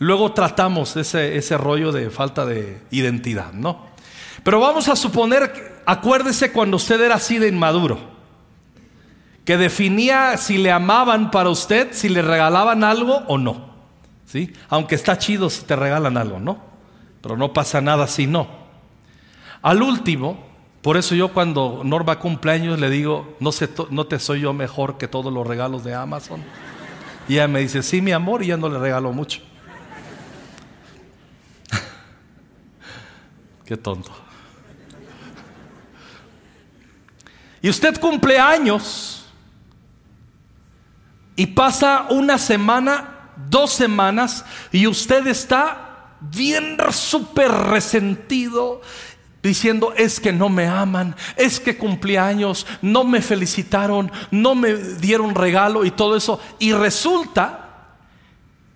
Luego 0.00 0.32
tratamos 0.32 0.96
ese, 0.96 1.36
ese 1.36 1.56
rollo 1.56 1.92
de 1.92 2.10
falta 2.10 2.44
de 2.44 2.82
identidad, 2.90 3.52
¿no? 3.52 3.86
Pero 4.42 4.58
vamos 4.58 4.88
a 4.88 4.96
suponer, 4.96 5.80
acuérdese 5.86 6.50
cuando 6.50 6.78
usted 6.78 7.00
era 7.00 7.14
así 7.14 7.38
de 7.38 7.46
inmaduro, 7.46 8.00
que 9.44 9.56
definía 9.56 10.36
si 10.38 10.58
le 10.58 10.72
amaban 10.72 11.30
para 11.30 11.50
usted, 11.50 11.90
si 11.92 12.08
le 12.08 12.22
regalaban 12.22 12.82
algo 12.82 13.22
o 13.28 13.38
no. 13.38 13.70
¿Sí? 14.26 14.52
Aunque 14.70 14.96
está 14.96 15.18
chido 15.18 15.48
si 15.48 15.62
te 15.62 15.76
regalan 15.76 16.16
algo, 16.16 16.40
¿no? 16.40 16.71
Pero 17.22 17.36
no 17.36 17.52
pasa 17.52 17.80
nada 17.80 18.06
si 18.06 18.26
no. 18.26 18.48
Al 19.62 19.80
último, 19.80 20.44
por 20.82 20.96
eso 20.96 21.14
yo 21.14 21.32
cuando 21.32 21.82
Norma 21.84 22.18
cumpleaños 22.18 22.80
le 22.80 22.90
digo, 22.90 23.36
no, 23.38 23.52
sé, 23.52 23.70
no 23.90 24.06
te 24.06 24.18
soy 24.18 24.40
yo 24.40 24.52
mejor 24.52 24.98
que 24.98 25.06
todos 25.06 25.32
los 25.32 25.46
regalos 25.46 25.84
de 25.84 25.94
Amazon. 25.94 26.42
Y 27.28 27.34
ella 27.34 27.46
me 27.46 27.60
dice, 27.60 27.84
sí, 27.84 28.02
mi 28.02 28.10
amor, 28.10 28.42
y 28.42 28.48
ya 28.48 28.56
no 28.56 28.68
le 28.68 28.78
regalo 28.80 29.12
mucho. 29.12 29.40
Qué 33.64 33.76
tonto. 33.76 34.10
Y 37.62 37.68
usted 37.68 38.00
cumple 38.00 38.40
años 38.40 39.24
y 41.36 41.46
pasa 41.46 42.08
una 42.10 42.36
semana, 42.36 43.30
dos 43.48 43.72
semanas, 43.72 44.44
y 44.72 44.88
usted 44.88 45.28
está 45.28 45.91
bien 46.30 46.76
súper 46.90 47.50
resentido, 47.50 48.80
diciendo, 49.42 49.92
es 49.96 50.20
que 50.20 50.32
no 50.32 50.48
me 50.48 50.66
aman, 50.66 51.16
es 51.36 51.58
que 51.58 51.76
cumplí 51.76 52.16
años, 52.16 52.66
no 52.80 53.04
me 53.04 53.20
felicitaron, 53.20 54.10
no 54.30 54.54
me 54.54 54.74
dieron 54.74 55.34
regalo 55.34 55.84
y 55.84 55.90
todo 55.90 56.16
eso. 56.16 56.40
Y 56.58 56.72
resulta 56.72 57.70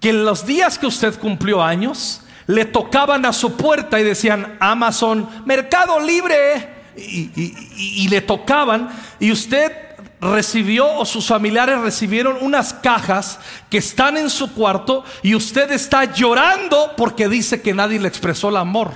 que 0.00 0.10
en 0.10 0.24
los 0.24 0.44
días 0.44 0.78
que 0.78 0.86
usted 0.86 1.18
cumplió 1.18 1.62
años, 1.62 2.22
le 2.46 2.64
tocaban 2.64 3.24
a 3.24 3.32
su 3.32 3.56
puerta 3.56 3.98
y 4.00 4.04
decían, 4.04 4.56
Amazon, 4.60 5.28
Mercado 5.44 6.00
Libre. 6.00 6.74
y 6.96 8.08
le 8.08 8.22
tocaban 8.22 8.88
y 9.20 9.30
usted 9.30 9.85
recibió 10.20 10.90
o 10.98 11.04
sus 11.04 11.26
familiares 11.26 11.80
recibieron 11.80 12.38
unas 12.40 12.72
cajas 12.72 13.38
que 13.70 13.78
están 13.78 14.16
en 14.16 14.30
su 14.30 14.52
cuarto 14.54 15.04
y 15.22 15.34
usted 15.34 15.70
está 15.72 16.04
llorando 16.04 16.94
porque 16.96 17.28
dice 17.28 17.60
que 17.60 17.74
nadie 17.74 18.00
le 18.00 18.08
expresó 18.08 18.48
el 18.48 18.56
amor. 18.56 18.92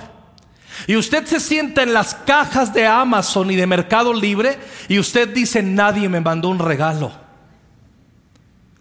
Y 0.87 0.95
usted 0.95 1.25
se 1.25 1.39
sienta 1.39 1.83
en 1.83 1.93
las 1.93 2.15
cajas 2.15 2.73
de 2.73 2.87
Amazon 2.87 3.51
y 3.51 3.55
de 3.55 3.67
Mercado 3.67 4.13
Libre 4.13 4.57
y 4.87 4.97
usted 4.97 5.29
dice 5.29 5.61
nadie 5.61 6.09
me 6.09 6.21
mandó 6.21 6.49
un 6.49 6.59
regalo. 6.59 7.11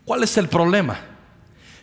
¿Cuál 0.05 0.23
es 0.23 0.37
el 0.39 0.49
problema? 0.49 0.99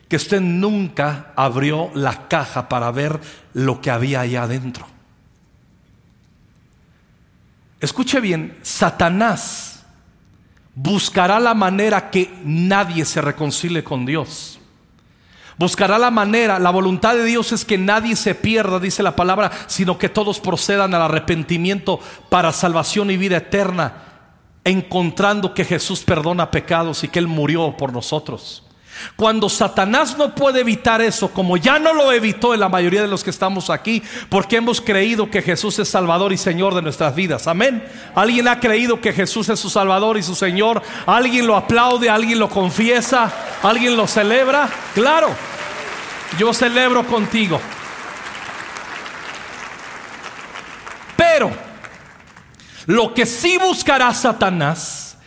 Que 0.09 0.15
usted 0.15 0.41
nunca 0.41 1.33
abrió 1.35 1.91
la 1.93 2.27
caja 2.27 2.67
para 2.67 2.89
ver 2.91 3.19
lo 3.53 3.79
que 3.79 3.91
había 3.91 4.21
allá 4.21 4.43
adentro. 4.43 4.87
Escuche 7.79 8.19
bien, 8.19 8.57
Satanás 8.63 9.76
buscará 10.79 11.39
la 11.39 11.55
manera 11.55 12.11
que 12.11 12.31
nadie 12.43 13.03
se 13.03 13.19
reconcilie 13.19 13.83
con 13.83 14.05
Dios. 14.05 14.59
Buscará 15.57 15.97
la 15.97 16.11
manera, 16.11 16.59
la 16.59 16.69
voluntad 16.69 17.15
de 17.15 17.25
Dios 17.25 17.51
es 17.51 17.65
que 17.65 17.79
nadie 17.79 18.15
se 18.15 18.35
pierda, 18.35 18.79
dice 18.79 19.01
la 19.01 19.15
palabra, 19.15 19.51
sino 19.65 19.97
que 19.97 20.07
todos 20.07 20.39
procedan 20.39 20.93
al 20.93 21.01
arrepentimiento 21.01 21.99
para 22.29 22.53
salvación 22.53 23.09
y 23.09 23.17
vida 23.17 23.37
eterna, 23.37 24.03
encontrando 24.63 25.55
que 25.55 25.65
Jesús 25.65 26.01
perdona 26.01 26.51
pecados 26.51 27.03
y 27.03 27.07
que 27.07 27.17
Él 27.17 27.25
murió 27.25 27.75
por 27.75 27.91
nosotros. 27.91 28.66
Cuando 29.15 29.49
Satanás 29.49 30.17
no 30.17 30.35
puede 30.35 30.61
evitar 30.61 31.01
eso, 31.01 31.29
como 31.29 31.57
ya 31.57 31.79
no 31.79 31.93
lo 31.93 32.11
evitó 32.11 32.53
en 32.53 32.59
la 32.59 32.69
mayoría 32.69 33.01
de 33.01 33.07
los 33.07 33.23
que 33.23 33.29
estamos 33.29 33.69
aquí, 33.69 34.01
porque 34.29 34.57
hemos 34.57 34.81
creído 34.81 35.29
que 35.29 35.41
Jesús 35.41 35.79
es 35.79 35.89
Salvador 35.89 36.33
y 36.33 36.37
Señor 36.37 36.75
de 36.75 36.81
nuestras 36.81 37.15
vidas. 37.15 37.47
Amén. 37.47 37.83
Alguien 38.15 38.47
ha 38.47 38.59
creído 38.59 39.01
que 39.01 39.13
Jesús 39.13 39.49
es 39.49 39.59
su 39.59 39.69
Salvador 39.69 40.17
y 40.17 40.23
su 40.23 40.35
Señor. 40.35 40.81
Alguien 41.05 41.47
lo 41.47 41.55
aplaude, 41.55 42.09
alguien 42.09 42.39
lo 42.39 42.49
confiesa, 42.49 43.31
alguien 43.63 43.97
lo 43.97 44.07
celebra. 44.07 44.69
Claro, 44.93 45.29
yo 46.37 46.53
celebro 46.53 47.05
contigo. 47.05 47.59
Pero 51.15 51.51
lo 52.85 53.13
que 53.13 53.25
sí 53.25 53.57
buscará 53.57 54.13
Satanás 54.13 55.17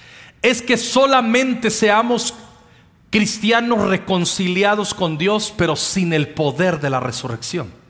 es 0.42 0.62
que 0.62 0.76
solamente 0.76 1.70
seamos 1.70 2.34
cristianos 3.10 3.88
reconciliados 3.88 4.94
con 4.94 5.18
Dios, 5.18 5.52
pero 5.56 5.76
sin 5.76 6.12
el 6.12 6.28
poder 6.28 6.80
de 6.80 6.90
la 6.90 7.00
resurrección. 7.00 7.80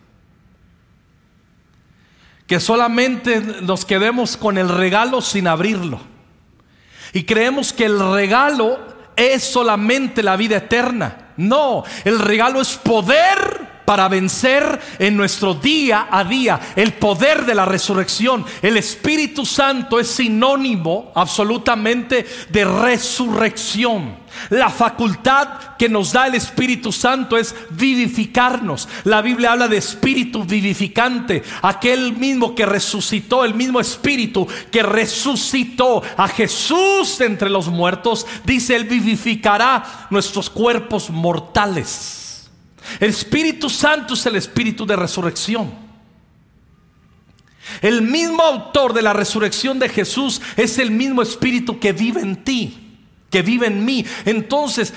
que 2.47 2.59
solamente 2.59 3.41
nos 3.63 3.85
quedemos 3.85 4.37
con 4.37 4.59
el 4.59 4.69
regalo 4.69 5.21
sin 5.21 5.47
abrirlo. 5.47 6.01
Y 7.13 7.23
creemos 7.23 7.73
que 7.73 7.85
el 7.85 8.01
regalo 8.13 8.77
es 9.15 9.45
solamente 9.45 10.21
la 10.25 10.35
vida 10.35 10.57
eterna. 10.57 11.29
No, 11.37 11.85
el 12.05 12.19
regalo 12.19 12.61
es 12.61 12.77
poder 12.77 13.70
para 13.85 14.09
vencer 14.09 14.81
en 14.99 15.17
nuestro 15.17 15.55
día 15.55 16.09
a 16.11 16.25
día. 16.25 16.61
El 16.77 16.95
poder 16.95 17.45
de 17.45 17.55
la 17.55 17.65
resurrección. 17.65 18.45
El 18.63 18.77
Espíritu 18.77 19.45
Santo 19.45 19.99
es 19.99 20.09
sinónimo 20.09 21.13
absolutamente 21.15 22.27
de 22.49 22.65
resurrección. 22.65 24.21
La 24.51 24.71
facultad 24.71 25.77
que 25.77 25.89
nos 25.89 26.13
da 26.13 26.27
el 26.27 26.35
Espíritu 26.35 26.93
Santo 26.93 27.37
es 27.37 27.55
vivificarnos. 27.71 28.89
La 29.05 29.23
Biblia 29.23 29.53
habla 29.53 29.69
de 29.69 29.79
espíritu 29.79 30.45
vivificante. 30.45 31.43
Aquel 31.63 32.17
mismo 32.17 32.55
que 32.55 32.67
resucitó, 32.67 33.45
el 33.45 33.55
mismo 33.55 33.81
espíritu 33.81 34.47
que 34.71 34.83
resucitó 34.83 36.03
a 36.17 36.29
Jesús 36.29 37.21
entre 37.21 37.51
los 37.51 37.69
muertos, 37.69 38.27
dice, 38.45 38.77
Él 38.77 38.85
vivificará 38.85 40.07
nuestros 40.11 40.49
cuerpos 40.49 41.11
mortales. 41.11 42.20
El 42.99 43.11
Espíritu 43.11 43.69
Santo 43.71 44.15
es 44.15 44.27
el 44.27 44.37
Espíritu 44.37 44.87
de 44.87 44.97
resurrección. 44.97 45.91
El 47.83 48.03
mismo 48.03 48.43
autor 48.43 48.93
de 48.93 49.03
la 49.03 49.13
resurrección 49.13 49.79
de 49.79 49.89
Jesús 49.89 50.41
es 50.57 50.79
el 50.79 50.91
mismo 50.91 51.23
Espíritu 51.23 51.79
que 51.79 51.93
vive 51.93 52.21
en 52.21 52.45
ti, 52.45 52.97
que 53.31 53.43
vive 53.43 53.69
en 53.69 53.85
mí. 53.85 54.05
Entonces, 54.25 54.93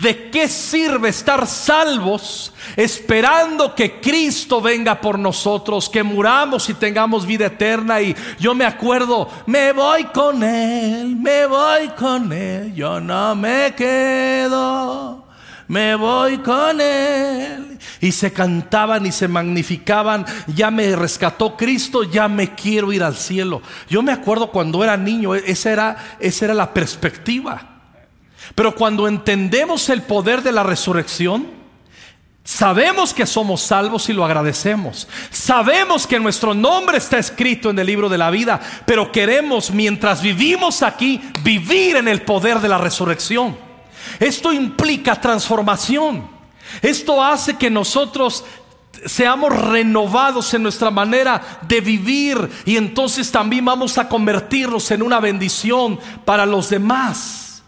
¿de 0.00 0.30
qué 0.30 0.48
sirve 0.48 1.08
estar 1.08 1.46
salvos 1.46 2.52
esperando 2.76 3.74
que 3.74 4.00
Cristo 4.00 4.60
venga 4.60 5.00
por 5.00 5.18
nosotros, 5.18 5.88
que 5.88 6.02
muramos 6.02 6.68
y 6.70 6.74
tengamos 6.74 7.26
vida 7.26 7.46
eterna? 7.46 8.00
Y 8.00 8.14
yo 8.38 8.54
me 8.54 8.64
acuerdo, 8.64 9.28
me 9.46 9.72
voy 9.72 10.04
con 10.04 10.42
Él, 10.42 11.16
me 11.16 11.46
voy 11.46 11.88
con 11.98 12.32
Él, 12.32 12.72
yo 12.74 13.00
no 13.00 13.34
me 13.34 13.74
quedo 13.76 14.71
me 15.72 15.94
voy 15.94 16.36
con 16.38 16.82
él. 16.82 17.78
Y 17.98 18.12
se 18.12 18.30
cantaban 18.30 19.06
y 19.06 19.10
se 19.10 19.26
magnificaban, 19.26 20.26
ya 20.46 20.70
me 20.70 20.94
rescató 20.94 21.56
Cristo, 21.56 22.02
ya 22.02 22.28
me 22.28 22.54
quiero 22.54 22.92
ir 22.92 23.02
al 23.02 23.16
cielo. 23.16 23.62
Yo 23.88 24.02
me 24.02 24.12
acuerdo 24.12 24.50
cuando 24.50 24.84
era 24.84 24.98
niño, 24.98 25.34
e-, 25.34 25.44
esa 25.46 25.72
era, 25.72 26.16
esa 26.20 26.44
era 26.44 26.52
la 26.52 26.74
perspectiva. 26.74 27.80
Pero 28.54 28.74
cuando 28.74 29.08
entendemos 29.08 29.88
el 29.88 30.02
poder 30.02 30.42
de 30.42 30.52
la 30.52 30.62
resurrección, 30.62 31.62
Sabemos 32.44 33.14
que 33.14 33.24
somos 33.24 33.60
salvos 33.60 34.08
y 34.08 34.12
lo 34.12 34.24
agradecemos. 34.24 35.06
Sabemos 35.30 36.08
que 36.08 36.18
nuestro 36.18 36.54
nombre 36.54 36.98
está 36.98 37.16
escrito 37.16 37.70
en 37.70 37.78
el 37.78 37.86
libro 37.86 38.08
de 38.08 38.18
la 38.18 38.32
vida, 38.32 38.60
pero 38.84 39.12
queremos, 39.12 39.70
mientras 39.70 40.20
vivimos 40.20 40.82
aquí, 40.82 41.20
vivir 41.44 41.94
en 41.94 42.08
el 42.08 42.22
poder 42.22 42.58
de 42.58 42.68
la 42.68 42.78
resurrección. 42.78 43.71
Esto 44.18 44.52
implica 44.52 45.20
transformación. 45.20 46.26
Esto 46.80 47.22
hace 47.22 47.56
que 47.56 47.70
nosotros 47.70 48.44
seamos 49.06 49.52
renovados 49.68 50.54
en 50.54 50.62
nuestra 50.62 50.90
manera 50.90 51.60
de 51.62 51.80
vivir 51.80 52.48
y 52.64 52.76
entonces 52.76 53.30
también 53.30 53.64
vamos 53.64 53.98
a 53.98 54.08
convertirnos 54.08 54.90
en 54.90 55.02
una 55.02 55.20
bendición 55.20 55.98
para 56.24 56.46
los 56.46 56.70
demás. 56.70 57.62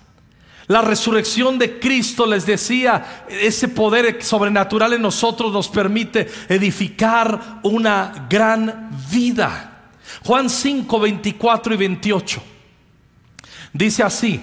La 0.67 0.81
resurrección 0.81 1.59
de 1.59 1.79
Cristo, 1.79 2.25
les 2.25 2.47
decía, 2.47 3.27
ese 3.29 3.69
poder 3.69 4.23
sobrenatural 4.23 4.95
en 4.95 5.03
nosotros 5.03 5.53
nos 5.53 5.69
permite 5.69 6.27
edificar 6.49 7.59
una 7.63 8.27
gran 8.31 8.91
vida. 9.11 9.91
Juan 10.25 10.49
5, 10.49 11.01
24 11.01 11.75
y 11.75 11.77
28. 11.77 12.43
Dice 13.75 14.03
así, 14.03 14.41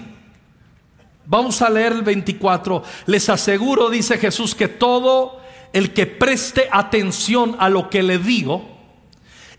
Vamos 1.31 1.61
a 1.61 1.69
leer 1.69 1.93
el 1.93 2.01
24. 2.01 2.83
Les 3.05 3.29
aseguro, 3.29 3.89
dice 3.89 4.17
Jesús, 4.17 4.53
que 4.53 4.67
todo 4.67 5.39
el 5.71 5.94
que 5.94 6.05
preste 6.05 6.67
atención 6.70 7.55
a 7.57 7.70
lo 7.70 7.89
que 7.89 8.03
le 8.03 8.17
digo 8.17 8.67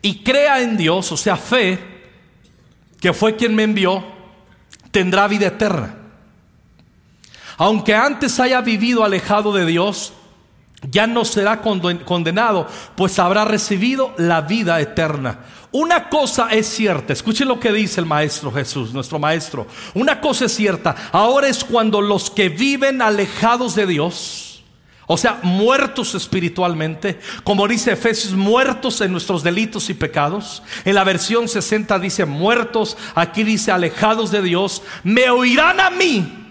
y 0.03 0.23
crea 0.23 0.61
en 0.61 0.77
Dios, 0.77 1.11
o 1.13 1.17
sea, 1.17 1.39
fe, 1.39 1.79
que 3.01 3.15
fue 3.15 3.37
quien 3.37 3.55
me 3.55 3.63
envió, 3.63 4.05
tendrá 4.91 5.27
vida 5.29 5.47
eterna. 5.47 5.97
Aunque 7.57 7.95
antes 7.95 8.39
haya 8.39 8.61
vivido 8.61 9.03
alejado 9.03 9.55
de 9.55 9.65
Dios, 9.65 10.13
ya 10.91 11.07
no 11.07 11.25
será 11.25 11.61
condenado, 11.61 12.67
pues 12.97 13.19
habrá 13.19 13.45
recibido 13.45 14.15
la 14.19 14.41
vida 14.41 14.81
eterna. 14.81 15.41
Una 15.71 16.11
cosa 16.11 16.49
es 16.51 16.67
cierta, 16.67 17.13
escuchen 17.13 17.49
lo 17.49 17.59
que 17.59 17.73
dice 17.73 18.01
el 18.01 18.07
Maestro 18.07 18.53
Jesús, 18.53 18.93
nuestro 18.93 19.19
Maestro. 19.19 19.67
Una 19.95 20.21
cosa 20.21 20.45
es 20.45 20.55
cierta, 20.55 20.95
ahora 21.13 21.49
es 21.49 21.65
cuando 21.65 22.01
los 22.01 22.31
que 22.31 22.49
viven 22.49 23.01
alejados 23.01 23.75
de 23.75 23.87
Dios, 23.87 24.63
o 25.07 25.17
sea, 25.17 25.41
muertos 25.43 26.15
espiritualmente, 26.15 27.19
como 27.43 27.67
dice 27.67 27.93
Efesios, 27.93 28.35
muertos 28.35 29.01
en 29.01 29.13
nuestros 29.13 29.43
delitos 29.43 29.91
y 29.91 29.95
pecados. 29.95 30.63
En 30.85 30.95
la 30.95 31.05
versión 31.05 31.49
60 31.49 31.99
dice 31.99 32.25
muertos, 32.25 32.97
aquí 33.15 33.43
dice 33.43 33.73
alejados 33.73 34.31
de 34.31 34.43
Dios, 34.43 34.83
me 35.03 35.29
oirán 35.31 35.81
a 35.81 35.91
mí, 35.91 36.42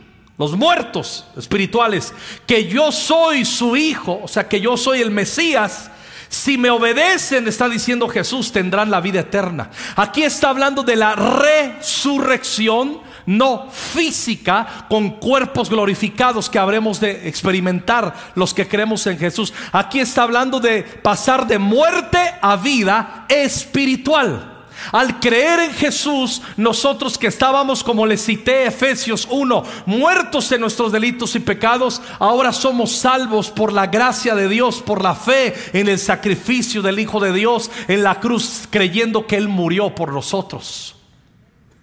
los 0.42 0.58
muertos 0.58 1.24
espirituales, 1.38 2.14
que 2.48 2.68
yo 2.68 2.92
soy 2.92 3.46
su 3.46 3.76
hijo, 3.76 4.20
o 4.24 4.28
sea, 4.28 4.50
que 4.50 4.60
yo 4.60 4.76
soy 4.76 5.00
el 5.00 5.12
Mesías 5.12 5.92
si 6.30 6.58
me 6.58 6.70
obedecen, 6.70 7.46
está 7.46 7.68
diciendo 7.68 8.08
Jesús, 8.08 8.54
tendrán 8.54 8.90
la 8.90 9.02
vida 9.02 9.20
eterna. 9.20 9.70
Aquí 9.98 10.24
está 10.24 10.50
hablando 10.50 10.82
de 10.82 10.96
la 10.96 11.14
resurrección, 11.14 13.02
no 13.26 13.70
física, 13.70 14.86
con 14.88 15.20
cuerpos 15.20 15.70
glorificados 15.70 16.50
que 16.50 16.58
habremos 16.58 17.02
de 17.02 17.28
experimentar 17.28 18.16
los 18.36 18.54
que 18.54 18.66
creemos 18.66 19.06
en 19.08 19.20
Jesús. 19.20 19.54
Aquí 19.74 20.00
está 20.00 20.24
hablando 20.24 20.62
de 20.62 20.84
pasar 20.84 21.46
de 21.46 21.60
muerte 21.60 22.18
a 22.42 22.56
vida 22.56 23.26
espiritual. 23.28 24.51
Al 24.92 25.20
creer 25.20 25.60
en 25.60 25.74
Jesús, 25.74 26.42
nosotros 26.58 27.18
que 27.18 27.28
estábamos, 27.28 27.84
como 27.84 28.06
les 28.06 28.24
cité 28.24 28.66
Efesios 28.66 29.28
1, 29.30 29.64
muertos 29.86 30.52
en 30.52 30.62
nuestros 30.62 30.92
delitos 30.92 31.36
y 31.36 31.40
pecados, 31.40 32.02
ahora 32.20 32.52
somos 32.52 32.92
salvos 32.92 33.50
por 33.50 33.72
la 33.72 33.88
gracia 33.88 34.36
de 34.36 34.48
Dios, 34.48 34.82
por 34.82 35.02
la 35.02 35.16
fe 35.16 35.54
en 35.74 35.88
el 35.88 36.00
sacrificio 36.00 36.82
del 36.82 37.00
Hijo 37.00 37.20
de 37.20 37.34
Dios 37.34 37.70
en 37.88 38.04
la 38.04 38.20
cruz, 38.20 38.68
creyendo 38.70 39.28
que 39.28 39.38
Él 39.38 39.48
murió 39.48 39.94
por 39.94 40.12
nosotros. 40.12 40.96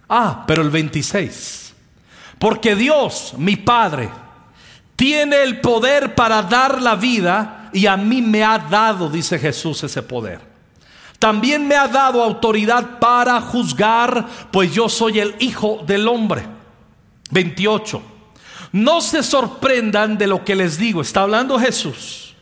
Ah, 0.09 0.45
pero 0.47 0.63
el 0.63 0.71
26. 0.71 1.75
Porque 2.39 2.75
Dios, 2.75 3.35
mi 3.37 3.57
Padre, 3.57 4.11
tiene 4.97 5.43
el 5.43 5.61
poder 5.61 6.15
para 6.15 6.43
dar 6.43 6.81
la 6.81 6.95
vida 6.95 7.71
y 7.73 7.87
a 7.87 7.97
mí 7.97 8.23
me 8.23 8.43
ha 8.43 8.59
dado, 8.59 9.09
dice 9.09 9.39
Jesús, 9.39 9.85
ese 9.85 10.03
poder. 10.03 10.48
También 11.19 11.67
me 11.67 11.75
ha 11.75 11.89
dado 11.89 12.23
autoridad 12.23 12.99
para 13.01 13.41
juzgar, 13.41 14.27
pues 14.51 14.73
yo 14.73 14.89
soy 14.89 15.19
el 15.19 15.35
Hijo 15.41 15.83
del 15.87 16.07
Hombre. 16.07 16.47
28. 17.31 18.03
No 18.73 19.01
se 19.01 19.23
sorprendan 19.23 20.19
de 20.19 20.27
lo 20.27 20.45
que 20.45 20.55
les 20.55 20.79
digo, 20.79 21.01
está 21.01 21.23
hablando 21.23 21.59
Jesús, 21.59 22.35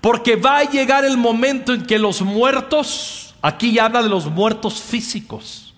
porque 0.00 0.36
va 0.36 0.58
a 0.58 0.70
llegar 0.70 1.04
el 1.04 1.16
momento 1.16 1.72
en 1.72 1.86
que 1.86 1.98
los 1.98 2.20
muertos, 2.22 3.34
aquí 3.40 3.72
ya 3.72 3.86
habla 3.86 4.02
de 4.02 4.08
los 4.08 4.26
muertos 4.26 4.80
físicos, 4.80 5.69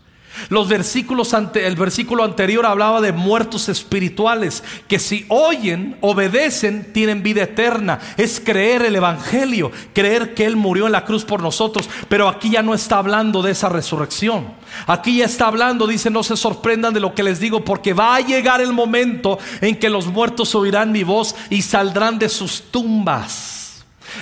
los 0.49 0.69
versículos 0.69 1.35
ante, 1.35 1.67
el 1.67 1.77
versículo 1.77 2.25
anterior 2.25 2.67
hablaba 2.67 3.01
de 3.01 3.13
muertos 3.13 3.69
espirituales 3.69 4.63
que 4.89 4.99
si 4.99 5.25
oyen, 5.29 5.97
obedecen, 6.01 6.93
tienen 6.93 7.23
vida 7.23 7.43
eterna. 7.45 8.01
Es 8.17 8.41
creer 8.41 8.83
el 8.83 8.97
evangelio, 8.97 9.71
creer 9.93 10.35
que 10.35 10.45
él 10.45 10.57
murió 10.57 10.87
en 10.87 10.93
la 10.93 11.05
cruz 11.05 11.25
por 11.25 11.43
nosotros, 11.43 11.89
pero 12.09 12.29
aquí 12.29 12.51
ya 12.51 12.63
no 12.63 12.75
está 12.75 12.99
hablando 12.99 13.43
de 13.43 13.53
esa 13.53 13.69
resurrección. 13.69 14.47
Aquí 14.87 15.19
ya 15.19 15.27
está 15.27 15.47
hablando, 15.47 15.87
dice, 15.87 16.11
no 16.11 16.23
se 16.23 16.37
sorprendan 16.37 16.95
de 16.95 17.01
lo 17.01 17.15
que 17.15 17.23
les 17.23 17.41
digo, 17.41 17.65
porque 17.65 17.93
va 17.93 18.17
a 18.17 18.21
llegar 18.21 18.61
el 18.61 18.73
momento 18.73 19.39
en 19.61 19.77
que 19.79 19.91
los 19.91 20.07
muertos 20.07 20.55
oirán 20.55 20.93
mi 20.93 21.05
voz 21.05 21.35
y 21.51 21.63
saldrán 21.63 22.19
de 22.19 22.29
sus 22.29 22.63
tumbas. 22.63 23.62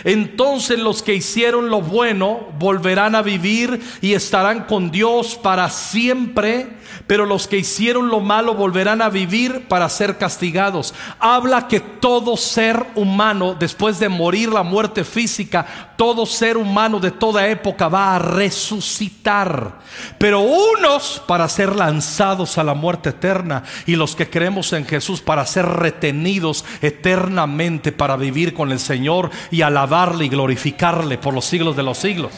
Entonces 0.04 0.78
los 0.78 1.02
que 1.02 1.14
hicieron 1.14 1.70
lo 1.70 1.80
bueno 1.80 2.48
volverán 2.58 3.14
a 3.14 3.22
vivir 3.22 3.80
y 4.00 4.14
estarán 4.14 4.64
con 4.64 4.90
Dios 4.90 5.36
para 5.36 5.68
siempre, 5.70 6.79
pero 7.10 7.26
los 7.26 7.48
que 7.48 7.58
hicieron 7.58 8.06
lo 8.06 8.20
malo 8.20 8.54
volverán 8.54 9.02
a 9.02 9.08
vivir 9.08 9.66
para 9.66 9.88
ser 9.88 10.16
castigados. 10.16 10.94
Habla 11.18 11.66
que 11.66 11.80
todo 11.80 12.36
ser 12.36 12.86
humano, 12.94 13.56
después 13.58 13.98
de 13.98 14.08
morir 14.08 14.52
la 14.52 14.62
muerte 14.62 15.02
física, 15.02 15.66
todo 15.96 16.24
ser 16.24 16.56
humano 16.56 17.00
de 17.00 17.10
toda 17.10 17.48
época 17.48 17.88
va 17.88 18.14
a 18.14 18.20
resucitar. 18.20 19.80
Pero 20.18 20.38
unos 20.38 21.20
para 21.26 21.48
ser 21.48 21.74
lanzados 21.74 22.58
a 22.58 22.62
la 22.62 22.74
muerte 22.74 23.08
eterna 23.08 23.64
y 23.86 23.96
los 23.96 24.14
que 24.14 24.30
creemos 24.30 24.72
en 24.72 24.86
Jesús 24.86 25.20
para 25.20 25.44
ser 25.46 25.66
retenidos 25.66 26.64
eternamente 26.80 27.90
para 27.90 28.16
vivir 28.16 28.54
con 28.54 28.70
el 28.70 28.78
Señor 28.78 29.30
y 29.50 29.62
alabarle 29.62 30.26
y 30.26 30.28
glorificarle 30.28 31.18
por 31.18 31.34
los 31.34 31.44
siglos 31.44 31.74
de 31.74 31.82
los 31.82 31.98
siglos. 31.98 32.30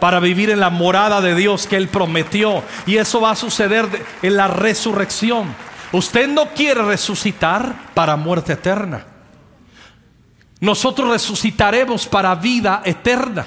Para 0.00 0.18
vivir 0.18 0.50
en 0.50 0.60
la 0.60 0.70
morada 0.70 1.20
de 1.20 1.34
Dios 1.34 1.66
que 1.66 1.76
Él 1.76 1.88
prometió. 1.88 2.64
Y 2.86 2.96
eso 2.96 3.20
va 3.20 3.32
a 3.32 3.36
suceder 3.36 3.86
en 4.22 4.36
la 4.36 4.48
resurrección. 4.48 5.54
Usted 5.92 6.28
no 6.28 6.48
quiere 6.54 6.82
resucitar 6.82 7.92
para 7.94 8.16
muerte 8.16 8.54
eterna. 8.54 9.06
Nosotros 10.60 11.10
resucitaremos 11.10 12.06
para 12.06 12.34
vida 12.34 12.82
eterna. 12.84 13.46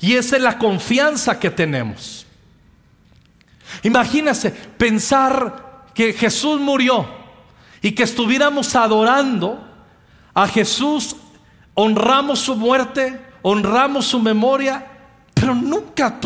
Y 0.00 0.14
esa 0.14 0.36
es 0.36 0.42
la 0.42 0.58
confianza 0.58 1.38
que 1.38 1.50
tenemos. 1.50 2.26
Imagínese 3.82 4.50
pensar 4.50 5.84
que 5.94 6.12
Jesús 6.12 6.60
murió 6.60 7.08
y 7.82 7.92
que 7.92 8.04
estuviéramos 8.04 8.74
adorando 8.76 9.64
a 10.34 10.46
Jesús, 10.46 11.16
honramos 11.74 12.38
su 12.38 12.54
muerte, 12.54 13.20
honramos 13.42 14.06
su 14.06 14.20
memoria, 14.20 14.86
pero 15.48 15.62
nunca 15.62 16.20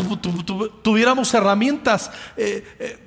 tuviéramos 0.83 1.33
herramientas 1.33 2.11
eh, 2.35 2.75
eh, 2.77 2.99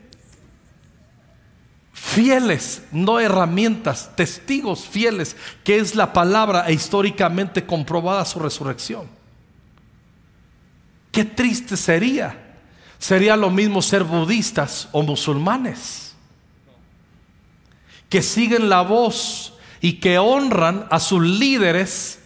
fieles, 1.93 2.85
no 2.91 3.21
herramientas, 3.21 4.17
testigos 4.17 4.87
fieles, 4.87 5.37
que 5.63 5.77
es 5.77 5.95
la 5.95 6.15
palabra 6.15 6.65
e 6.69 6.73
históricamente 6.73 7.67
comprobada 7.67 8.25
su 8.25 8.39
resurrección. 8.39 9.11
Qué 11.13 11.27
triste 11.27 11.77
sería. 11.77 12.57
Sería 12.99 13.37
lo 13.37 13.51
mismo 13.51 13.83
ser 13.83 14.03
budistas 14.03 14.89
o 14.93 15.03
musulmanes, 15.03 16.15
que 18.09 18.23
siguen 18.23 18.71
la 18.71 18.81
voz 18.81 19.53
y 19.83 20.01
que 20.01 20.17
honran 20.17 20.87
a 20.91 20.99
sus 20.99 21.23
líderes 21.23 22.21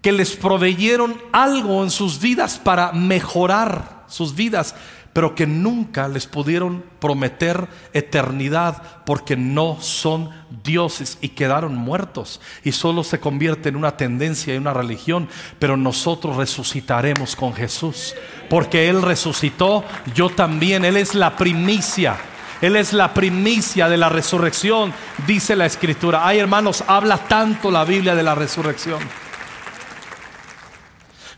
que 0.00 0.12
les 0.12 0.36
proveyeron 0.36 1.20
algo 1.32 1.82
en 1.82 1.90
sus 1.90 2.20
vidas 2.20 2.58
para 2.58 2.92
mejorar 2.92 4.04
sus 4.08 4.34
vidas, 4.34 4.74
pero 5.12 5.34
que 5.34 5.46
nunca 5.46 6.06
les 6.06 6.26
pudieron 6.26 6.84
prometer 7.00 7.66
eternidad 7.92 8.82
porque 9.04 9.36
no 9.36 9.78
son 9.80 10.30
dioses 10.62 11.18
y 11.20 11.30
quedaron 11.30 11.74
muertos 11.74 12.40
y 12.62 12.72
solo 12.72 13.02
se 13.02 13.18
convierte 13.18 13.68
en 13.68 13.76
una 13.76 13.96
tendencia 13.96 14.54
y 14.54 14.58
una 14.58 14.72
religión, 14.72 15.28
pero 15.58 15.76
nosotros 15.76 16.36
resucitaremos 16.36 17.34
con 17.34 17.52
Jesús, 17.52 18.14
porque 18.48 18.88
Él 18.88 19.02
resucitó, 19.02 19.84
yo 20.14 20.30
también, 20.30 20.84
Él 20.84 20.96
es 20.96 21.14
la 21.14 21.36
primicia. 21.36 22.16
Él 22.60 22.74
es 22.74 22.92
la 22.92 23.14
primicia 23.14 23.88
de 23.88 23.96
la 23.96 24.08
resurrección, 24.08 24.92
dice 25.28 25.54
la 25.54 25.66
escritura. 25.66 26.26
Ay 26.26 26.40
hermanos, 26.40 26.82
habla 26.88 27.16
tanto 27.16 27.70
la 27.70 27.84
Biblia 27.84 28.16
de 28.16 28.24
la 28.24 28.34
resurrección. 28.34 28.98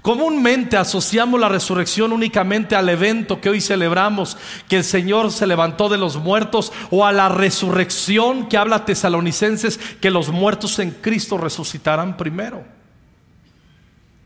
Comúnmente 0.02 0.76
asociamos 0.76 1.38
la 1.38 1.48
resurrección 1.48 2.12
únicamente 2.12 2.74
al 2.74 2.88
evento 2.88 3.40
que 3.40 3.50
hoy 3.50 3.60
celebramos, 3.60 4.36
que 4.68 4.78
el 4.78 4.84
Señor 4.84 5.30
se 5.30 5.46
levantó 5.46 5.88
de 5.88 5.98
los 5.98 6.16
muertos, 6.16 6.72
o 6.90 7.04
a 7.04 7.12
la 7.12 7.28
resurrección 7.28 8.48
que 8.48 8.56
habla 8.56 8.86
tesalonicenses, 8.86 9.78
que 10.00 10.10
los 10.10 10.30
muertos 10.30 10.78
en 10.78 10.90
Cristo 10.90 11.36
resucitarán 11.36 12.16
primero. 12.16 12.64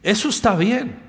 Eso 0.03 0.29
está 0.29 0.55
bien. 0.55 1.03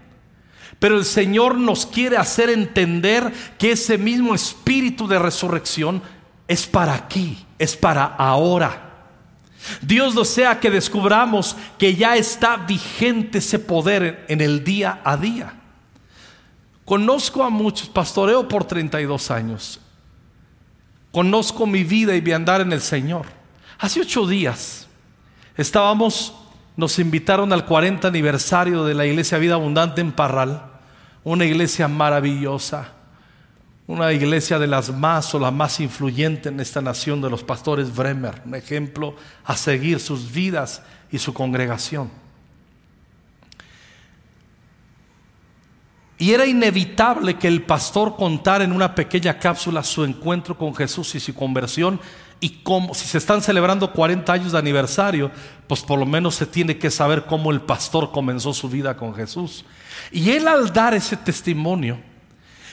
Pero 0.80 0.97
el 0.97 1.06
Señor 1.06 1.56
nos 1.56 1.86
quiere 1.86 2.17
hacer 2.17 2.49
entender 2.49 3.32
que 3.58 3.71
ese 3.71 3.97
mismo 3.97 4.34
espíritu 4.34 5.08
de 5.08 5.19
resurrección 5.19 6.01
es 6.47 6.65
para 6.65 6.93
aquí, 6.93 7.45
es 7.60 7.75
para 7.75 8.06
ahora. 8.06 8.85
Dios 9.82 10.15
desea 10.15 10.60
que 10.60 10.69
descubramos 10.69 11.56
que 11.78 11.95
ya 11.95 12.15
está 12.15 12.58
vigente 12.58 13.39
ese 13.39 13.60
poder 13.60 14.25
en 14.28 14.41
el 14.41 14.63
día 14.63 15.01
a 15.04 15.17
día. 15.17 15.54
Conozco 16.84 17.43
a 17.43 17.49
muchos, 17.49 17.89
pastoreo 17.89 18.47
por 18.47 18.65
32 18.65 19.32
años. 19.32 19.80
Conozco 21.12 21.65
mi 21.65 21.84
vida 21.84 22.15
y 22.15 22.21
mi 22.21 22.32
andar 22.32 22.62
en 22.62 22.73
el 22.73 22.82
Señor. 22.82 23.25
Hace 23.80 24.01
ocho 24.01 24.28
días 24.28 24.88
estábamos, 25.58 26.34
nos 26.75 26.99
invitaron 26.99 27.51
al 27.54 27.65
40 27.65 28.08
aniversario 28.08 28.84
de 28.84 28.93
la 28.93 29.06
Iglesia 29.06 29.38
Vida 29.38 29.56
Abundante 29.56 30.01
en 30.01 30.12
Parral, 30.12 30.62
una 31.23 31.45
iglesia 31.45 31.88
maravillosa 31.88 32.94
una 33.88 34.12
iglesia 34.12 34.58
de 34.58 34.67
las 34.67 34.91
más 34.91 35.34
o 35.36 35.39
la 35.39 35.52
más 35.52 35.80
influyente 35.80 36.50
en 36.50 36.60
esta 36.60 36.82
nación 36.82 37.21
de 37.21 37.30
los 37.30 37.43
pastores 37.43 37.95
Bremer, 37.95 38.41
un 38.45 38.56
ejemplo 38.56 39.15
a 39.43 39.56
seguir 39.56 40.00
sus 40.00 40.32
vidas 40.32 40.82
y 41.12 41.19
su 41.19 41.34
congregación. 41.34 42.10
Y 46.17 46.32
era 46.32 46.45
inevitable 46.45 47.38
que 47.38 47.48
el 47.48 47.63
pastor 47.63 48.15
contara 48.15 48.63
en 48.63 48.71
una 48.71 48.95
pequeña 48.95 49.38
cápsula 49.38 49.84
su 49.84 50.04
encuentro 50.04 50.58
con 50.58 50.74
Jesús 50.74 51.13
y 51.15 51.19
su 51.19 51.36
conversión. 51.36 52.00
Y 52.39 52.62
como 52.63 52.93
si 52.93 53.06
se 53.06 53.17
están 53.17 53.41
celebrando 53.41 53.91
40 53.91 54.32
años 54.32 54.52
de 54.54 54.58
aniversario, 54.58 55.30
pues 55.67 55.82
por 55.82 56.00
lo 56.00 56.06
menos 56.06 56.36
se 56.36 56.45
tiene 56.45 56.78
que 56.78 56.89
saber 56.89 57.26
cómo 57.26 57.52
el 57.52 57.62
pastor 57.62 58.12
comenzó 58.12 58.54
su 58.54 58.69
vida 58.69 58.95
con 58.95 59.13
Jesús. 59.13 59.65
Y 60.12 60.32
él 60.32 60.48
al 60.48 60.71
dar 60.71 60.93
ese 60.93 61.17
testimonio, 61.17 62.00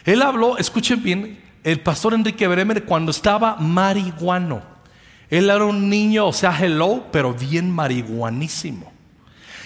él 0.05 0.23
habló, 0.23 0.59
escuchen 0.59 1.03
bien, 1.03 1.41
el 1.65 1.81
pastor 1.81 2.15
Enrique 2.15 2.47
Bremer 2.47 2.85
cuando 2.85 3.11
estaba 3.11 3.57
marihuano. 3.57 4.63
Él 5.31 5.49
era 5.49 5.65
un 5.65 5.89
niño, 5.89 6.27
o 6.27 6.33
sea, 6.33 6.57
hello, 6.61 7.07
pero 7.11 7.33
bien 7.33 7.71
marihuanísimo 7.71 8.92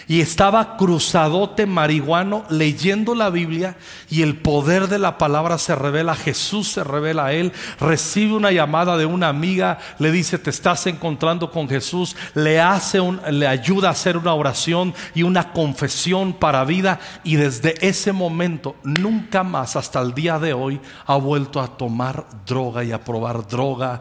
y 0.08 0.20
estaba 0.20 0.76
cruzadote 0.76 1.66
marihuano 1.66 2.44
leyendo 2.48 3.14
la 3.14 3.30
Biblia 3.30 3.76
y 4.08 4.22
el 4.22 4.36
poder 4.36 4.88
de 4.88 4.98
la 4.98 5.18
palabra 5.18 5.58
se 5.58 5.74
revela, 5.74 6.14
Jesús 6.14 6.68
se 6.68 6.84
revela 6.84 7.26
a 7.26 7.32
él, 7.32 7.52
recibe 7.80 8.34
una 8.34 8.52
llamada 8.52 8.96
de 8.96 9.06
una 9.06 9.28
amiga, 9.28 9.78
le 9.98 10.12
dice, 10.12 10.38
te 10.38 10.50
estás 10.50 10.86
encontrando 10.86 11.50
con 11.50 11.68
Jesús, 11.68 12.16
le 12.34 12.60
hace 12.60 13.00
un, 13.00 13.20
le 13.30 13.46
ayuda 13.46 13.88
a 13.88 13.92
hacer 13.92 14.16
una 14.16 14.34
oración 14.34 14.94
y 15.14 15.22
una 15.22 15.52
confesión 15.52 16.32
para 16.32 16.64
vida 16.64 17.00
y 17.24 17.36
desde 17.36 17.74
ese 17.86 18.12
momento 18.12 18.76
nunca 18.84 19.42
más 19.42 19.76
hasta 19.76 20.00
el 20.00 20.14
día 20.14 20.38
de 20.38 20.52
hoy 20.52 20.80
ha 21.06 21.16
vuelto 21.16 21.60
a 21.60 21.76
tomar 21.76 22.26
droga 22.46 22.84
y 22.84 22.92
a 22.92 23.02
probar 23.02 23.46
droga 23.46 24.00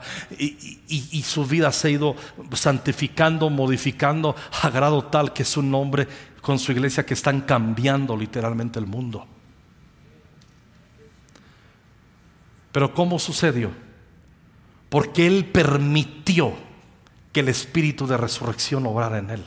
su 1.23 1.45
vida 1.45 1.71
se 1.71 1.87
ha 1.87 1.91
ido 1.91 2.15
santificando, 2.53 3.49
modificando 3.49 4.35
a 4.61 4.69
grado 4.69 5.05
tal 5.05 5.33
que 5.33 5.45
su 5.45 5.61
nombre 5.61 6.07
con 6.41 6.59
su 6.59 6.71
iglesia 6.71 7.05
que 7.05 7.15
están 7.15 7.41
cambiando 7.41 8.15
literalmente 8.15 8.77
el 8.79 8.85
mundo. 8.85 9.25
Pero 12.71 12.93
¿cómo 12.93 13.17
sucedió? 13.19 13.71
Porque 14.89 15.25
Él 15.25 15.45
permitió 15.45 16.53
que 17.31 17.39
el 17.39 17.49
espíritu 17.49 18.05
de 18.05 18.17
resurrección 18.17 18.85
obrara 18.85 19.17
en 19.17 19.29
Él. 19.29 19.43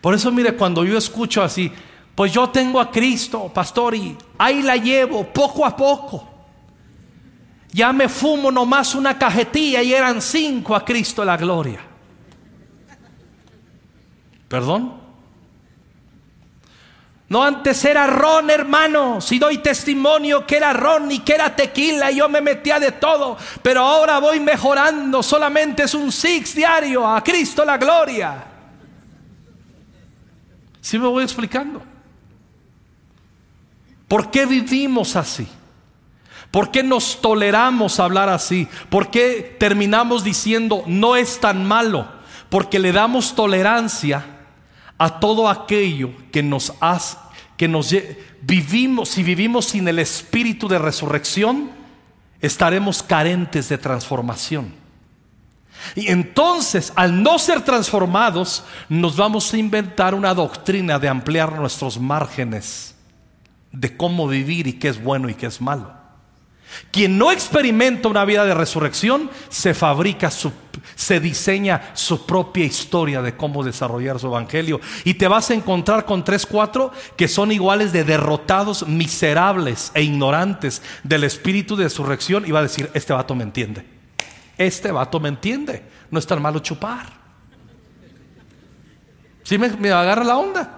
Por 0.00 0.14
eso 0.14 0.30
mire, 0.30 0.54
cuando 0.54 0.84
yo 0.84 0.96
escucho 0.96 1.42
así, 1.42 1.72
pues 2.14 2.32
yo 2.32 2.50
tengo 2.50 2.80
a 2.80 2.90
Cristo, 2.90 3.50
pastor, 3.52 3.94
y 3.94 4.16
ahí 4.38 4.62
la 4.62 4.76
llevo 4.76 5.24
poco 5.32 5.64
a 5.64 5.76
poco. 5.76 6.37
Ya 7.72 7.92
me 7.92 8.08
fumo 8.08 8.50
nomás 8.50 8.94
una 8.94 9.18
cajetilla 9.18 9.82
y 9.82 9.92
eran 9.92 10.22
cinco 10.22 10.74
a 10.74 10.84
Cristo 10.84 11.24
la 11.24 11.36
gloria. 11.36 11.80
¿Perdón? 14.48 15.08
No 17.28 17.44
antes 17.44 17.84
era 17.84 18.06
ron, 18.06 18.48
hermano. 18.48 19.20
Si 19.20 19.38
doy 19.38 19.58
testimonio 19.58 20.46
que 20.46 20.56
era 20.56 20.72
ron 20.72 21.12
y 21.12 21.18
que 21.18 21.34
era 21.34 21.54
tequila 21.54 22.10
y 22.10 22.16
yo 22.16 22.28
me 22.28 22.40
metía 22.40 22.80
de 22.80 22.92
todo. 22.92 23.36
Pero 23.62 23.82
ahora 23.82 24.18
voy 24.18 24.40
mejorando. 24.40 25.22
Solamente 25.22 25.82
es 25.82 25.92
un 25.92 26.10
six 26.10 26.54
diario. 26.54 27.06
A 27.06 27.22
Cristo 27.22 27.66
la 27.66 27.76
gloria. 27.76 28.44
¿Sí 30.80 30.98
me 30.98 31.06
voy 31.06 31.22
explicando? 31.22 31.82
¿Por 34.08 34.30
qué 34.30 34.46
vivimos 34.46 35.14
así? 35.14 35.46
¿Por 36.50 36.70
qué 36.70 36.82
nos 36.82 37.20
toleramos 37.20 38.00
hablar 38.00 38.28
así? 38.28 38.68
¿Por 38.88 39.10
qué 39.10 39.56
terminamos 39.58 40.24
diciendo 40.24 40.82
no 40.86 41.16
es 41.16 41.40
tan 41.40 41.64
malo? 41.64 42.08
Porque 42.48 42.78
le 42.78 42.92
damos 42.92 43.34
tolerancia 43.34 44.24
a 44.96 45.20
todo 45.20 45.48
aquello 45.48 46.10
que 46.32 46.42
nos 46.42 46.72
hace, 46.80 47.18
que 47.56 47.68
nos 47.68 47.94
vivimos, 48.40 49.10
si 49.10 49.22
vivimos 49.22 49.66
sin 49.66 49.86
el 49.88 49.98
espíritu 49.98 50.68
de 50.68 50.78
resurrección, 50.78 51.70
estaremos 52.40 53.02
carentes 53.02 53.68
de 53.68 53.78
transformación. 53.78 54.72
Y 55.94 56.10
entonces, 56.10 56.92
al 56.96 57.22
no 57.22 57.38
ser 57.38 57.60
transformados, 57.60 58.64
nos 58.88 59.16
vamos 59.16 59.52
a 59.52 59.58
inventar 59.58 60.14
una 60.14 60.34
doctrina 60.34 60.98
de 60.98 61.08
ampliar 61.08 61.52
nuestros 61.52 62.00
márgenes 62.00 62.96
de 63.70 63.96
cómo 63.96 64.26
vivir 64.26 64.66
y 64.66 64.72
qué 64.74 64.88
es 64.88 65.02
bueno 65.02 65.28
y 65.28 65.34
qué 65.34 65.46
es 65.46 65.60
malo. 65.60 65.97
Quien 66.90 67.18
no 67.18 67.30
experimenta 67.32 68.08
una 68.08 68.24
vida 68.24 68.44
de 68.44 68.54
resurrección, 68.54 69.30
se 69.48 69.74
fabrica 69.74 70.30
su, 70.30 70.52
se 70.94 71.20
diseña 71.20 71.90
su 71.94 72.26
propia 72.26 72.64
historia 72.64 73.22
de 73.22 73.36
cómo 73.36 73.64
desarrollar 73.64 74.18
su 74.18 74.26
evangelio. 74.28 74.80
Y 75.04 75.14
te 75.14 75.28
vas 75.28 75.50
a 75.50 75.54
encontrar 75.54 76.04
con 76.04 76.24
tres, 76.24 76.46
cuatro 76.46 76.92
que 77.16 77.28
son 77.28 77.52
iguales 77.52 77.92
de 77.92 78.04
derrotados, 78.04 78.86
miserables 78.86 79.90
e 79.94 80.02
ignorantes 80.02 80.82
del 81.02 81.24
espíritu 81.24 81.76
de 81.76 81.84
resurrección. 81.84 82.46
Y 82.46 82.50
va 82.50 82.60
a 82.60 82.62
decir, 82.62 82.90
este 82.94 83.12
vato 83.12 83.34
me 83.34 83.44
entiende. 83.44 83.84
Este 84.56 84.90
vato 84.90 85.20
me 85.20 85.28
entiende. 85.28 85.82
No 86.10 86.18
es 86.18 86.26
tan 86.26 86.40
malo 86.40 86.60
chupar. 86.60 87.06
¿Sí 89.42 89.56
me, 89.56 89.68
me 89.70 89.90
agarra 89.90 90.24
la 90.24 90.36
onda? 90.36 90.77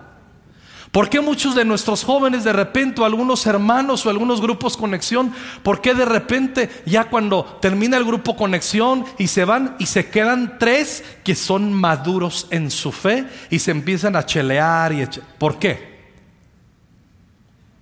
¿Por 0.91 1.09
qué 1.09 1.21
muchos 1.21 1.55
de 1.55 1.65
nuestros 1.65 2.03
jóvenes 2.03 2.43
de 2.43 2.53
repente, 2.53 3.01
o 3.01 3.05
algunos 3.05 3.47
hermanos 3.47 4.05
o 4.05 4.11
algunos 4.11 4.41
grupos 4.41 4.77
conexión, 4.77 5.33
por 5.63 5.81
qué 5.81 5.95
de 5.95 6.05
repente 6.05 6.69
ya 6.85 7.05
cuando 7.05 7.45
termina 7.61 7.97
el 7.97 8.05
grupo 8.05 8.35
conexión 8.35 9.05
y 9.17 9.29
se 9.29 9.45
van 9.45 9.77
y 9.79 9.87
se 9.87 10.11
quedan 10.11 10.59
tres 10.59 11.05
que 11.23 11.37
son 11.37 11.73
maduros 11.73 12.49
en 12.51 12.73
su 12.73 12.91
fe 12.91 13.25
y 13.51 13.61
se 13.61 13.71
empiezan 13.71 14.17
a 14.17 14.27
chelear 14.27 14.93
y 14.93 15.09
¿por 15.39 15.61
qué? 15.61 15.91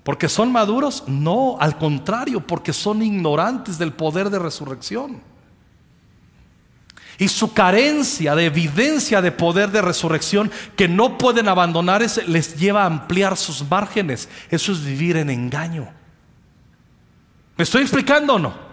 ¿Porque 0.02 0.28
son 0.28 0.52
maduros? 0.52 1.04
No, 1.06 1.56
al 1.60 1.78
contrario, 1.78 2.46
porque 2.46 2.74
son 2.74 3.02
ignorantes 3.02 3.78
del 3.78 3.92
poder 3.92 4.28
de 4.28 4.38
resurrección. 4.38 5.22
Y 7.18 7.28
su 7.28 7.52
carencia 7.52 8.36
de 8.36 8.46
evidencia 8.46 9.20
de 9.20 9.32
poder 9.32 9.70
de 9.70 9.82
resurrección 9.82 10.52
que 10.76 10.88
no 10.88 11.18
pueden 11.18 11.48
abandonar 11.48 12.06
les 12.26 12.56
lleva 12.56 12.84
a 12.84 12.86
ampliar 12.86 13.36
sus 13.36 13.68
márgenes. 13.68 14.28
Eso 14.50 14.72
es 14.72 14.84
vivir 14.84 15.16
en 15.16 15.28
engaño. 15.28 15.88
¿Me 17.56 17.64
estoy 17.64 17.82
explicando 17.82 18.34
o 18.34 18.38
no? 18.38 18.68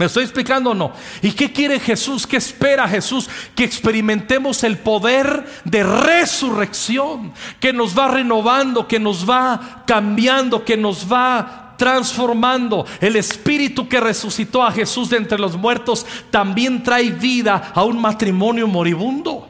¿Me 0.00 0.06
estoy 0.06 0.24
explicando 0.24 0.70
o 0.70 0.74
no? 0.74 0.94
¿Y 1.20 1.32
qué 1.32 1.52
quiere 1.52 1.78
Jesús? 1.78 2.26
¿Qué 2.26 2.38
espera 2.38 2.88
Jesús? 2.88 3.28
Que 3.54 3.64
experimentemos 3.64 4.64
el 4.64 4.78
poder 4.78 5.44
de 5.66 5.82
resurrección, 5.82 7.34
que 7.60 7.74
nos 7.74 7.98
va 7.98 8.08
renovando, 8.08 8.88
que 8.88 8.98
nos 8.98 9.28
va 9.28 9.84
cambiando, 9.86 10.64
que 10.64 10.78
nos 10.78 11.12
va 11.12 11.69
transformando. 11.80 12.84
El 13.00 13.16
espíritu 13.16 13.88
que 13.88 14.00
resucitó 14.00 14.62
a 14.62 14.70
Jesús 14.70 15.08
de 15.08 15.16
entre 15.16 15.38
los 15.38 15.56
muertos 15.56 16.04
también 16.30 16.82
trae 16.82 17.08
vida 17.08 17.72
a 17.74 17.84
un 17.84 17.98
matrimonio 17.98 18.68
moribundo. 18.68 19.48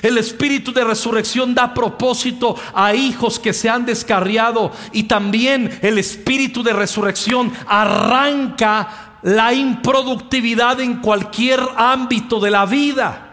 El 0.00 0.16
espíritu 0.16 0.72
de 0.72 0.84
resurrección 0.84 1.56
da 1.56 1.74
propósito 1.74 2.54
a 2.72 2.94
hijos 2.94 3.40
que 3.40 3.52
se 3.52 3.68
han 3.68 3.84
descarriado 3.84 4.70
y 4.92 5.04
también 5.04 5.76
el 5.82 5.98
espíritu 5.98 6.62
de 6.62 6.72
resurrección 6.72 7.52
arranca 7.66 9.16
la 9.22 9.52
improductividad 9.52 10.78
en 10.78 10.98
cualquier 11.00 11.60
ámbito 11.76 12.38
de 12.38 12.50
la 12.52 12.64
vida. 12.64 13.27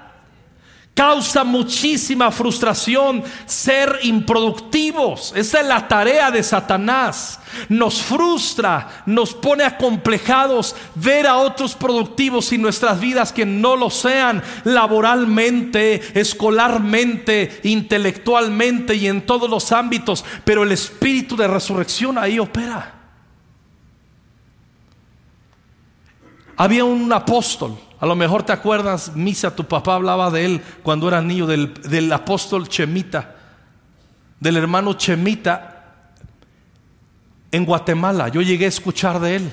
Causa 0.95 1.43
muchísima 1.43 2.31
frustración 2.31 3.21
ser 3.45 3.99
improductivos. 4.03 5.33
Esa 5.35 5.59
es 5.59 5.67
la 5.67 5.89
tarea 5.89 6.31
de 6.31 6.41
Satanás. 6.41 7.37
Nos 7.67 8.01
frustra, 8.01 9.03
nos 9.05 9.33
pone 9.33 9.65
acomplejados 9.65 10.73
ver 10.95 11.27
a 11.27 11.35
otros 11.35 11.75
productivos 11.75 12.53
y 12.53 12.57
nuestras 12.57 12.97
vidas 12.97 13.33
que 13.33 13.45
no 13.45 13.75
lo 13.75 13.89
sean 13.89 14.41
laboralmente, 14.63 16.01
escolarmente, 16.17 17.59
intelectualmente 17.63 18.95
y 18.95 19.07
en 19.07 19.25
todos 19.25 19.49
los 19.49 19.73
ámbitos. 19.73 20.23
Pero 20.45 20.63
el 20.63 20.71
espíritu 20.71 21.35
de 21.35 21.49
resurrección 21.49 22.17
ahí 22.17 22.39
opera. 22.39 22.94
Había 26.57 26.85
un 26.85 27.11
apóstol 27.11 27.77
a 27.99 28.05
lo 28.05 28.15
mejor 28.15 28.43
te 28.43 28.51
acuerdas, 28.51 29.15
Misa, 29.15 29.55
tu 29.55 29.63
papá 29.65 29.95
hablaba 29.95 30.29
de 30.29 30.45
él 30.45 30.61
cuando 30.83 31.07
era 31.07 31.21
niño, 31.21 31.47
del, 31.47 32.11
apóstol 32.11 32.67
Chemita, 32.67 33.35
del 34.39 34.57
hermano 34.57 34.93
Chemita 34.93 36.11
en 37.51 37.65
Guatemala. 37.65 38.27
Yo 38.27 38.41
llegué 38.41 38.65
a 38.65 38.69
escuchar 38.69 39.19
de 39.19 39.37
él. 39.37 39.51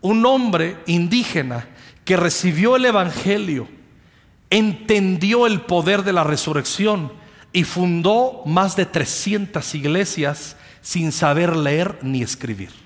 Un 0.00 0.26
hombre 0.26 0.78
indígena 0.86 1.68
que 2.04 2.16
recibió 2.16 2.74
el 2.74 2.84
Evangelio, 2.84 3.68
entendió 4.50 5.46
el 5.46 5.60
poder 5.60 6.02
de 6.02 6.12
la 6.12 6.24
resurrección 6.24 7.12
y 7.52 7.62
fundó 7.62 8.42
más 8.44 8.74
de 8.74 8.86
300 8.86 9.74
iglesias 9.76 10.56
sin 10.80 11.12
saber 11.12 11.56
leer 11.56 12.00
ni 12.02 12.22
escribir. 12.22 12.81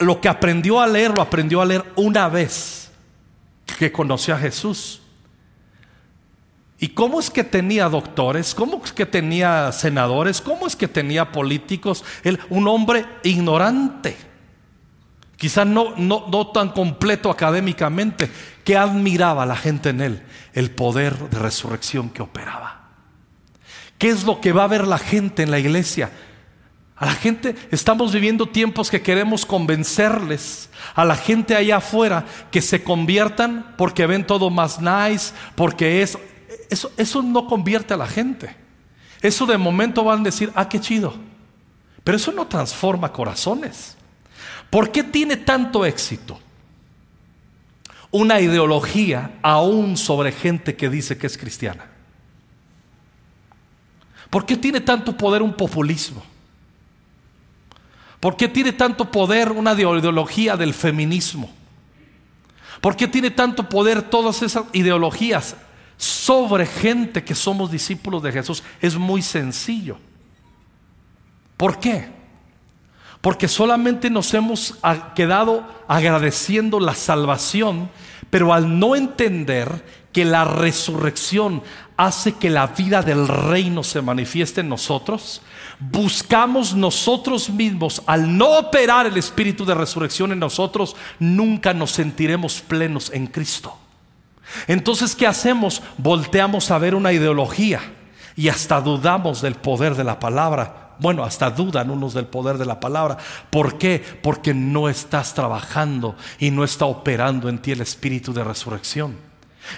Lo 0.00 0.20
que 0.20 0.28
aprendió 0.28 0.80
a 0.80 0.86
leer, 0.86 1.12
lo 1.14 1.22
aprendió 1.22 1.60
a 1.60 1.64
leer 1.64 1.84
una 1.96 2.28
vez 2.28 2.90
que 3.78 3.92
conoció 3.92 4.34
a 4.34 4.38
Jesús. 4.38 5.00
¿Y 6.78 6.88
cómo 6.88 7.20
es 7.20 7.28
que 7.28 7.44
tenía 7.44 7.88
doctores? 7.90 8.54
¿Cómo 8.54 8.80
es 8.82 8.92
que 8.92 9.04
tenía 9.04 9.70
senadores? 9.70 10.40
¿Cómo 10.40 10.66
es 10.66 10.74
que 10.74 10.88
tenía 10.88 11.30
políticos? 11.30 12.02
Él, 12.24 12.40
un 12.48 12.66
hombre 12.68 13.04
ignorante, 13.22 14.16
quizás 15.36 15.66
no, 15.66 15.94
no, 15.98 16.26
no 16.28 16.46
tan 16.48 16.70
completo 16.70 17.30
académicamente, 17.30 18.30
que 18.64 18.78
admiraba 18.78 19.42
a 19.42 19.46
la 19.46 19.56
gente 19.56 19.90
en 19.90 20.00
él, 20.00 20.22
el 20.54 20.70
poder 20.70 21.28
de 21.28 21.38
resurrección 21.38 22.08
que 22.08 22.22
operaba. 22.22 22.88
¿Qué 23.98 24.08
es 24.08 24.24
lo 24.24 24.40
que 24.40 24.52
va 24.52 24.64
a 24.64 24.68
ver 24.68 24.86
la 24.86 24.96
gente 24.96 25.42
en 25.42 25.50
la 25.50 25.58
iglesia? 25.58 26.10
A 27.00 27.06
la 27.06 27.14
gente, 27.14 27.56
estamos 27.70 28.12
viviendo 28.12 28.46
tiempos 28.46 28.90
que 28.90 29.00
queremos 29.00 29.46
convencerles 29.46 30.68
a 30.94 31.02
la 31.06 31.16
gente 31.16 31.56
allá 31.56 31.78
afuera 31.78 32.26
que 32.50 32.60
se 32.60 32.84
conviertan 32.84 33.74
porque 33.78 34.06
ven 34.06 34.26
todo 34.26 34.50
más 34.50 34.82
nice, 34.82 35.32
porque 35.54 36.02
es, 36.02 36.18
eso, 36.68 36.92
eso 36.98 37.22
no 37.22 37.46
convierte 37.46 37.94
a 37.94 37.96
la 37.96 38.06
gente. 38.06 38.54
Eso 39.22 39.46
de 39.46 39.56
momento 39.56 40.04
van 40.04 40.20
a 40.20 40.24
decir, 40.24 40.52
ah, 40.54 40.68
qué 40.68 40.78
chido. 40.78 41.14
Pero 42.04 42.18
eso 42.18 42.32
no 42.32 42.46
transforma 42.46 43.10
corazones. 43.10 43.96
¿Por 44.68 44.92
qué 44.92 45.02
tiene 45.02 45.38
tanto 45.38 45.86
éxito? 45.86 46.38
Una 48.10 48.40
ideología 48.40 49.38
aún 49.40 49.96
sobre 49.96 50.32
gente 50.32 50.76
que 50.76 50.90
dice 50.90 51.16
que 51.16 51.28
es 51.28 51.38
cristiana. 51.38 51.86
¿Por 54.28 54.44
qué 54.44 54.58
tiene 54.58 54.82
tanto 54.82 55.16
poder 55.16 55.40
un 55.40 55.54
populismo? 55.54 56.22
¿Por 58.20 58.36
qué 58.36 58.48
tiene 58.48 58.72
tanto 58.72 59.10
poder 59.10 59.50
una 59.50 59.72
ideología 59.72 60.56
del 60.56 60.74
feminismo? 60.74 61.50
¿Por 62.82 62.94
qué 62.94 63.08
tiene 63.08 63.30
tanto 63.30 63.68
poder 63.68 64.02
todas 64.02 64.42
esas 64.42 64.64
ideologías 64.72 65.56
sobre 65.96 66.66
gente 66.66 67.24
que 67.24 67.34
somos 67.34 67.70
discípulos 67.70 68.22
de 68.22 68.32
Jesús? 68.32 68.62
Es 68.80 68.96
muy 68.96 69.22
sencillo. 69.22 69.98
¿Por 71.56 71.78
qué? 71.78 72.08
Porque 73.20 73.48
solamente 73.48 74.08
nos 74.08 74.32
hemos 74.32 74.78
quedado 75.14 75.66
agradeciendo 75.88 76.80
la 76.80 76.94
salvación, 76.94 77.90
pero 78.30 78.54
al 78.54 78.78
no 78.78 78.96
entender 78.96 79.84
que 80.12 80.24
la 80.24 80.44
resurrección 80.44 81.62
hace 81.98 82.32
que 82.32 82.48
la 82.48 82.68
vida 82.68 83.02
del 83.02 83.28
reino 83.28 83.84
se 83.84 84.00
manifieste 84.00 84.62
en 84.62 84.70
nosotros, 84.70 85.42
buscamos 85.80 86.74
nosotros 86.74 87.48
mismos, 87.48 88.02
al 88.06 88.36
no 88.36 88.58
operar 88.58 89.06
el 89.06 89.16
espíritu 89.16 89.64
de 89.64 89.74
resurrección 89.74 90.32
en 90.32 90.38
nosotros, 90.38 90.94
nunca 91.18 91.72
nos 91.72 91.92
sentiremos 91.92 92.60
plenos 92.60 93.10
en 93.12 93.26
Cristo. 93.26 93.76
Entonces, 94.66 95.16
¿qué 95.16 95.26
hacemos? 95.26 95.82
Volteamos 95.96 96.70
a 96.70 96.78
ver 96.78 96.94
una 96.94 97.12
ideología 97.12 97.80
y 98.36 98.48
hasta 98.48 98.80
dudamos 98.80 99.40
del 99.40 99.54
poder 99.54 99.94
de 99.94 100.04
la 100.04 100.18
palabra. 100.18 100.96
Bueno, 100.98 101.24
hasta 101.24 101.50
dudan 101.50 101.90
unos 101.90 102.12
del 102.12 102.26
poder 102.26 102.58
de 102.58 102.66
la 102.66 102.78
palabra. 102.78 103.16
¿Por 103.48 103.78
qué? 103.78 104.04
Porque 104.22 104.52
no 104.52 104.88
estás 104.88 105.32
trabajando 105.34 106.14
y 106.38 106.50
no 106.50 106.62
está 106.62 106.84
operando 106.84 107.48
en 107.48 107.58
ti 107.58 107.72
el 107.72 107.80
espíritu 107.80 108.34
de 108.34 108.44
resurrección. 108.44 109.16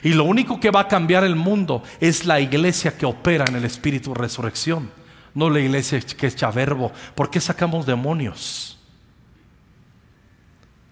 Y 0.02 0.10
lo 0.10 0.24
único 0.24 0.58
que 0.58 0.70
va 0.70 0.80
a 0.80 0.88
cambiar 0.88 1.22
el 1.22 1.36
mundo 1.36 1.82
es 2.00 2.24
la 2.24 2.40
iglesia 2.40 2.96
que 2.96 3.06
opera 3.06 3.44
en 3.46 3.56
el 3.56 3.64
espíritu 3.64 4.12
de 4.12 4.20
resurrección, 4.20 4.90
no 5.34 5.50
la 5.50 5.60
iglesia 5.60 6.00
que 6.00 6.26
echa 6.26 6.50
verbo. 6.50 6.92
¿Por 7.14 7.30
qué 7.30 7.40
sacamos 7.40 7.86
demonios? 7.86 8.78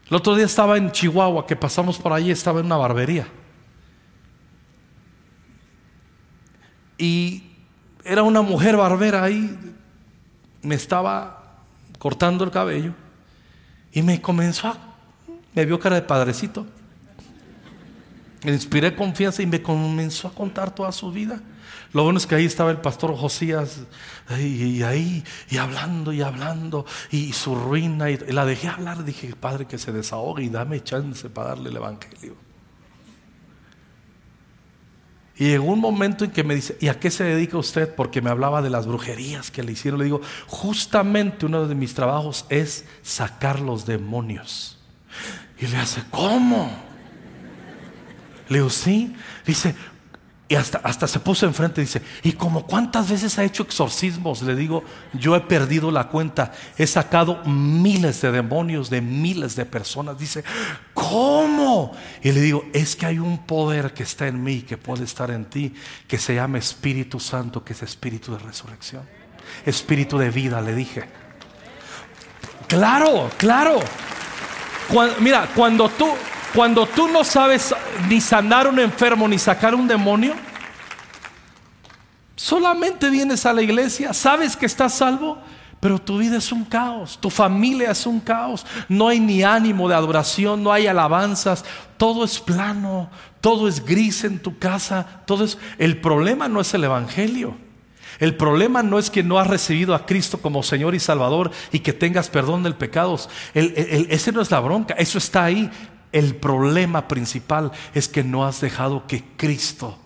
El 0.09 0.16
otro 0.16 0.35
día 0.35 0.46
estaba 0.46 0.76
en 0.76 0.90
Chihuahua, 0.90 1.46
que 1.46 1.57
pasamos 1.57 1.98
por 1.98 2.12
ahí, 2.12 2.31
estaba 2.31 2.61
en 2.61 2.66
una 2.66 2.76
barbería. 2.76 3.29
Y 6.98 7.44
era 8.05 8.22
una 8.22 8.42
mujer 8.42 8.76
barbera 8.76 9.22
ahí, 9.22 9.59
me 10.62 10.74
estaba 10.74 11.62
cortando 11.98 12.44
el 12.44 12.50
cabello 12.50 12.92
y 13.92 14.03
me 14.03 14.20
comenzó 14.20 14.68
a, 14.68 14.79
me 15.55 15.64
vio 15.64 15.79
cara 15.79 15.96
de 15.96 16.03
padrecito 16.03 16.66
Le 18.42 18.53
inspiré 18.53 18.94
confianza 18.94 19.42
y 19.42 19.46
me 19.46 19.61
comenzó 19.62 20.29
a 20.29 20.33
contar 20.33 20.74
toda 20.74 20.92
su 20.92 21.12
vida. 21.12 21.40
Lo 21.92 22.05
bueno 22.05 22.18
es 22.18 22.26
que 22.26 22.37
ahí 22.37 22.44
estaba 22.44 22.70
el 22.70 22.79
pastor 22.79 23.14
Josías 23.16 23.81
y, 24.38 24.83
ahí, 24.83 25.24
y 25.50 25.57
hablando 25.57 26.12
y 26.12 26.22
hablando, 26.22 26.87
y, 27.11 27.33
su 27.33 27.55
ruina, 27.55 28.11
y, 28.11 28.16
la 28.16 28.46
dejé 28.46 28.68
hablar, 28.68 29.05
dije, 29.05 29.35
Padre, 29.35 29.66
que 29.66 29.76
se 29.76 29.92
desahogue 29.92 30.44
y 30.44 30.48
dame 30.48 30.83
chance 30.83 31.29
para 31.29 31.48
darle 31.48 31.70
el 31.70 31.76
Evangelio. 31.76 32.37
Y 35.37 35.48
llegó 35.48 35.72
un 35.72 35.81
momento 35.81 36.24
en 36.24 36.31
que 36.31 36.44
me 36.44 36.55
dice, 36.55 36.76
¿y 36.81 36.88
a 36.88 37.00
qué 37.00 37.11
se 37.11 37.24
dedica 37.24 37.57
usted? 37.57 37.92
Porque 37.94 38.20
me 38.20 38.31
hablaba 38.31 38.62
de 38.62 38.70
las 38.70 38.87
brujerías 38.87 39.50
que 39.50 39.62
le 39.62 39.72
hicieron. 39.72 39.98
Le 39.98 40.05
digo, 40.05 40.20
justamente 40.46 41.46
uno 41.46 41.66
de 41.66 41.74
mis 41.74 41.94
trabajos 41.94 42.44
es 42.50 42.85
sacar 43.03 43.59
los 43.59 43.87
demonios. 43.87 44.79
Y 45.59 45.66
le 45.66 45.79
hace, 45.79 46.03
¿cómo? 46.11 46.89
Le 48.51 48.59
digo, 48.59 48.69
sí. 48.69 49.15
Dice, 49.47 49.75
y 50.51 50.57
hasta, 50.57 50.79
hasta 50.79 51.07
se 51.07 51.21
puso 51.21 51.47
enfrente 51.47 51.81
dice, 51.81 52.03
¿y 52.25 52.33
como 52.33 52.67
cuántas 52.67 53.09
veces 53.09 53.39
ha 53.39 53.45
hecho 53.45 53.63
exorcismos? 53.63 54.43
Le 54.43 54.57
digo, 54.57 54.83
yo 55.13 55.37
he 55.37 55.41
perdido 55.43 55.93
la 55.93 56.09
cuenta, 56.09 56.51
he 56.77 56.89
sacado 56.89 57.41
miles 57.45 58.21
de 58.21 58.33
demonios 58.33 58.91
de 58.91 59.01
miles 59.01 59.55
de 59.55 59.65
personas. 59.65 60.19
Dice, 60.19 60.43
¿cómo? 60.93 61.93
Y 62.21 62.33
le 62.33 62.41
digo, 62.41 62.65
es 62.73 62.97
que 62.97 63.07
hay 63.07 63.21
un 63.21 63.47
poder 63.47 63.95
que 63.95 64.03
está 64.03 64.27
en 64.27 64.43
mí, 64.43 64.63
que 64.63 64.77
puede 64.77 65.05
estar 65.05 65.31
en 65.31 65.45
ti, 65.45 65.73
que 66.09 66.19
se 66.19 66.35
llama 66.35 66.59
Espíritu 66.59 67.21
Santo, 67.21 67.63
que 67.63 67.73
es 67.73 67.85
espíritu 67.85 68.33
de 68.33 68.41
resurrección, 68.41 69.05
espíritu 69.65 70.19
de 70.19 70.31
vida, 70.31 70.61
le 70.61 70.75
dije. 70.75 71.05
Claro, 72.67 73.31
claro. 73.37 73.79
mira, 75.21 75.49
cuando 75.55 75.89
tú, 75.91 76.09
cuando 76.55 76.87
tú 76.87 77.09
no 77.09 77.25
sabes 77.25 77.75
ni 78.09 78.21
sanar 78.21 78.67
un 78.67 78.79
enfermo 78.79 79.29
ni 79.29 79.39
sacar 79.39 79.75
un 79.75 79.87
demonio, 79.87 80.35
solamente 82.35 83.11
vienes 83.11 83.47
a 83.47 83.53
la 83.53 83.63
iglesia, 83.63 84.13
sabes 84.13 84.57
que 84.57 84.67
estás 84.67 84.95
salvo, 84.95 85.39
pero 85.79 85.99
tu 85.99 86.19
vida 86.19 86.37
es 86.37 86.53
un 86.53 86.65
caos, 86.65 87.19
tu 87.21 87.31
familia 87.31 87.91
es 87.91 88.07
un 88.07 88.21
caos, 88.21 88.67
no 88.89 89.09
hay 89.09 89.21
ni 89.21 89.43
ánimo 89.43 89.89
de 89.89 89.95
adoración, 89.95 90.63
no 90.63 90.73
hay 90.73 90.87
alabanzas, 90.87 91.65
todo 91.97 92.25
es 92.25 92.39
plano, 92.39 93.11
todo 93.41 93.69
es 93.69 93.85
gris 93.85 94.25
en 94.25 94.39
tu 94.41 94.59
casa, 94.59 95.23
todo 95.27 95.45
es 95.45 95.57
el 95.79 96.01
problema 96.01 96.49
no 96.49 96.61
es 96.61 96.75
el 96.75 96.85
evangelio. 96.85 97.57
El 98.19 98.37
problema 98.37 98.83
no 98.83 98.99
es 98.99 99.09
que 99.09 99.23
no 99.23 99.39
has 99.39 99.47
recibido 99.47 99.95
a 99.95 100.05
Cristo 100.05 100.43
como 100.43 100.63
Señor 100.63 100.95
y 100.95 101.01
Salvador 101.01 101.51
y 101.73 101.79
que 101.79 101.95
tengas 101.95 102.29
perdón 102.29 102.63
del 102.63 102.75
pecado. 102.75 103.19
ese 103.55 104.33
no 104.33 104.43
es 104.43 104.51
la 104.51 104.61
bronca, 104.61 104.93
eso 104.95 105.17
está 105.17 105.45
ahí. 105.45 105.71
El 106.12 106.37
problema 106.37 107.07
principal 107.07 107.70
es 107.94 108.09
que 108.09 108.25
no 108.25 108.44
has 108.44 108.61
dejado 108.61 109.07
que 109.07 109.25
Cristo 109.37 109.99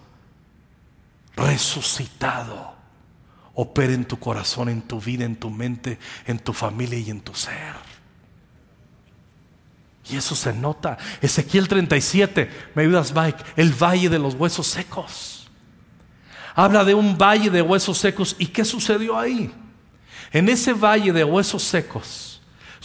resucitado 1.37 2.75
opere 3.55 3.95
en 3.95 4.05
tu 4.05 4.19
corazón, 4.19 4.69
en 4.69 4.83
tu 4.83 5.01
vida, 5.01 5.25
en 5.25 5.37
tu 5.37 5.51
mente, 5.51 5.99
en 6.27 6.39
tu 6.39 6.53
familia 6.53 6.99
y 6.99 7.11
en 7.11 7.21
tu 7.21 7.35
ser. 7.35 7.95
Y 10.11 10.17
eso 10.17 10.35
se 10.35 10.53
nota. 10.53 10.99
Ezequiel 11.23 11.69
37, 11.69 12.51
me 12.75 12.83
ayudas 12.83 13.15
Mike, 13.15 13.43
el 13.57 13.73
valle 13.73 14.11
de 14.11 14.19
los 14.19 14.35
huesos 14.35 14.67
secos. 14.67 15.49
Habla 16.55 16.85
de 16.85 16.95
un 16.95 17.17
valle 17.17 17.51
de 17.51 17.63
huesos 17.63 17.99
secos. 17.99 18.37
¿Y 18.39 18.47
qué 18.47 18.65
sucedió 18.65 19.19
ahí? 19.19 19.53
En 20.31 20.49
ese 20.49 20.73
valle 20.73 21.13
de 21.13 21.25
huesos 21.25 21.63
secos 21.63 22.34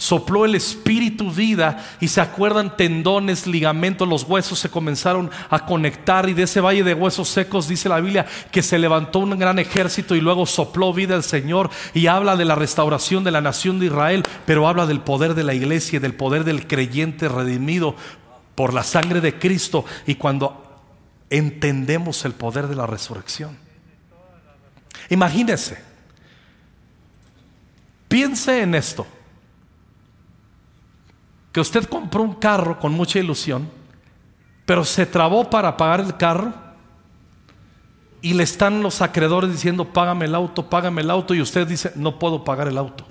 sopló 0.00 0.46
el 0.46 0.54
espíritu 0.54 1.30
vida 1.30 1.86
y 2.00 2.08
se 2.08 2.22
acuerdan 2.22 2.74
tendones, 2.74 3.46
ligamentos, 3.46 4.08
los 4.08 4.22
huesos 4.22 4.58
se 4.58 4.70
comenzaron 4.70 5.30
a 5.50 5.66
conectar 5.66 6.26
y 6.26 6.32
de 6.32 6.44
ese 6.44 6.62
valle 6.62 6.82
de 6.82 6.94
huesos 6.94 7.28
secos 7.28 7.68
dice 7.68 7.90
la 7.90 8.00
Biblia 8.00 8.24
que 8.50 8.62
se 8.62 8.78
levantó 8.78 9.18
un 9.18 9.38
gran 9.38 9.58
ejército 9.58 10.16
y 10.16 10.22
luego 10.22 10.46
sopló 10.46 10.94
vida 10.94 11.16
el 11.16 11.22
Señor 11.22 11.68
y 11.92 12.06
habla 12.06 12.36
de 12.36 12.46
la 12.46 12.54
restauración 12.54 13.24
de 13.24 13.30
la 13.30 13.42
nación 13.42 13.78
de 13.78 13.86
Israel, 13.86 14.22
pero 14.46 14.66
habla 14.66 14.86
del 14.86 15.00
poder 15.00 15.34
de 15.34 15.44
la 15.44 15.52
iglesia 15.52 15.98
y 15.98 16.00
del 16.00 16.14
poder 16.14 16.44
del 16.44 16.66
creyente 16.66 17.28
redimido 17.28 17.94
por 18.54 18.72
la 18.72 18.84
sangre 18.84 19.20
de 19.20 19.38
Cristo 19.38 19.84
y 20.06 20.14
cuando 20.14 20.80
entendemos 21.28 22.24
el 22.24 22.32
poder 22.32 22.68
de 22.68 22.76
la 22.76 22.86
resurrección. 22.86 23.58
Imagínese, 25.10 25.76
piense 28.08 28.62
en 28.62 28.74
esto 28.74 29.06
que 31.52 31.60
usted 31.60 31.84
compró 31.84 32.22
un 32.22 32.34
carro 32.34 32.78
con 32.78 32.92
mucha 32.92 33.18
ilusión, 33.18 33.68
pero 34.64 34.84
se 34.84 35.06
trabó 35.06 35.50
para 35.50 35.76
pagar 35.76 36.00
el 36.00 36.16
carro 36.16 36.52
y 38.22 38.34
le 38.34 38.42
están 38.42 38.82
los 38.82 39.00
acreedores 39.00 39.50
diciendo, 39.50 39.84
págame 39.86 40.26
el 40.26 40.34
auto, 40.34 40.68
págame 40.68 41.00
el 41.02 41.10
auto, 41.10 41.34
y 41.34 41.40
usted 41.40 41.66
dice, 41.66 41.92
no 41.96 42.18
puedo 42.18 42.44
pagar 42.44 42.68
el 42.68 42.78
auto. 42.78 43.04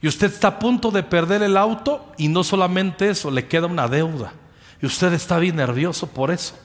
Y 0.00 0.08
usted 0.08 0.32
está 0.32 0.48
a 0.48 0.58
punto 0.58 0.90
de 0.90 1.02
perder 1.02 1.42
el 1.42 1.56
auto 1.56 2.12
y 2.18 2.28
no 2.28 2.42
solamente 2.42 3.08
eso, 3.08 3.30
le 3.30 3.46
queda 3.46 3.66
una 3.66 3.86
deuda. 3.86 4.32
Y 4.80 4.86
usted 4.86 5.12
está 5.12 5.38
bien 5.38 5.56
nervioso 5.56 6.08
por 6.08 6.32
eso. 6.32 6.58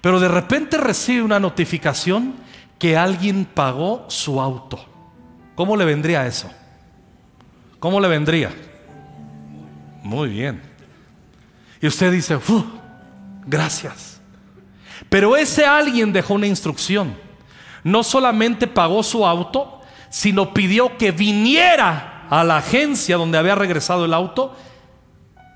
Pero 0.00 0.18
de 0.18 0.28
repente 0.28 0.76
recibe 0.76 1.22
una 1.22 1.38
notificación 1.38 2.34
que 2.78 2.96
alguien 2.96 3.44
pagó 3.44 4.04
su 4.08 4.40
auto. 4.40 4.84
¿Cómo 5.54 5.76
le 5.76 5.84
vendría 5.84 6.26
eso? 6.26 6.50
¿Cómo 7.78 8.00
le 8.00 8.08
vendría? 8.08 8.50
Muy 10.06 10.28
bien. 10.28 10.62
Y 11.80 11.88
usted 11.88 12.12
dice, 12.12 12.38
gracias. 13.44 14.20
Pero 15.08 15.36
ese 15.36 15.66
alguien 15.66 16.12
dejó 16.12 16.34
una 16.34 16.46
instrucción. 16.46 17.16
No 17.82 18.04
solamente 18.04 18.68
pagó 18.68 19.02
su 19.02 19.26
auto, 19.26 19.80
sino 20.08 20.54
pidió 20.54 20.96
que 20.96 21.10
viniera 21.10 22.24
a 22.30 22.44
la 22.44 22.58
agencia 22.58 23.16
donde 23.16 23.36
había 23.36 23.56
regresado 23.56 24.04
el 24.04 24.14
auto 24.14 24.56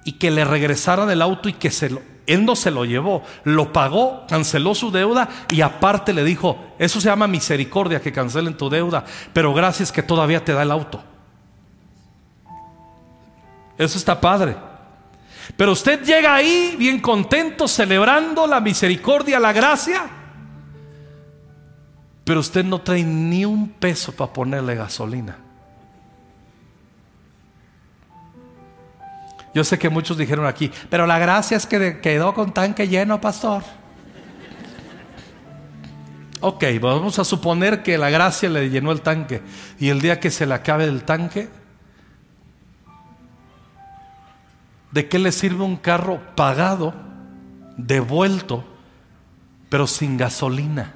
y 0.04 0.12
que 0.12 0.32
le 0.32 0.44
regresaran 0.44 1.08
el 1.10 1.22
auto 1.22 1.48
y 1.48 1.52
que 1.52 1.70
se 1.70 1.88
lo, 1.88 2.02
él 2.26 2.44
no 2.44 2.56
se 2.56 2.72
lo 2.72 2.84
llevó, 2.84 3.22
lo 3.44 3.72
pagó, 3.72 4.26
canceló 4.28 4.74
su 4.74 4.90
deuda 4.90 5.28
y 5.48 5.60
aparte 5.60 6.12
le 6.12 6.24
dijo, 6.24 6.58
eso 6.76 7.00
se 7.00 7.08
llama 7.08 7.28
misericordia, 7.28 8.02
que 8.02 8.12
cancelen 8.12 8.56
tu 8.56 8.68
deuda, 8.68 9.04
pero 9.32 9.54
gracias 9.54 9.92
que 9.92 10.02
todavía 10.02 10.44
te 10.44 10.52
da 10.52 10.64
el 10.64 10.72
auto. 10.72 11.04
Eso 13.80 13.96
está 13.96 14.20
padre. 14.20 14.54
Pero 15.56 15.72
usted 15.72 16.04
llega 16.04 16.34
ahí 16.34 16.76
bien 16.78 17.00
contento, 17.00 17.66
celebrando 17.66 18.46
la 18.46 18.60
misericordia, 18.60 19.40
la 19.40 19.54
gracia. 19.54 20.02
Pero 22.22 22.40
usted 22.40 22.62
no 22.62 22.82
trae 22.82 23.02
ni 23.02 23.46
un 23.46 23.70
peso 23.70 24.12
para 24.12 24.30
ponerle 24.34 24.74
gasolina. 24.74 25.38
Yo 29.54 29.64
sé 29.64 29.78
que 29.78 29.88
muchos 29.88 30.18
dijeron 30.18 30.44
aquí, 30.44 30.70
pero 30.90 31.06
la 31.06 31.18
gracia 31.18 31.56
es 31.56 31.64
que 31.64 32.00
quedó 32.02 32.34
con 32.34 32.52
tanque 32.52 32.86
lleno, 32.86 33.18
pastor. 33.18 33.62
Ok, 36.40 36.64
vamos 36.82 37.18
a 37.18 37.24
suponer 37.24 37.82
que 37.82 37.96
la 37.96 38.10
gracia 38.10 38.50
le 38.50 38.68
llenó 38.68 38.92
el 38.92 39.00
tanque 39.00 39.40
y 39.78 39.88
el 39.88 40.02
día 40.02 40.20
que 40.20 40.30
se 40.30 40.44
le 40.44 40.52
acabe 40.52 40.84
el 40.84 41.02
tanque, 41.04 41.48
¿De 44.90 45.08
qué 45.08 45.18
le 45.18 45.32
sirve 45.32 45.62
un 45.62 45.76
carro 45.76 46.20
pagado, 46.34 46.94
devuelto, 47.76 48.64
pero 49.68 49.86
sin 49.86 50.16
gasolina? 50.16 50.94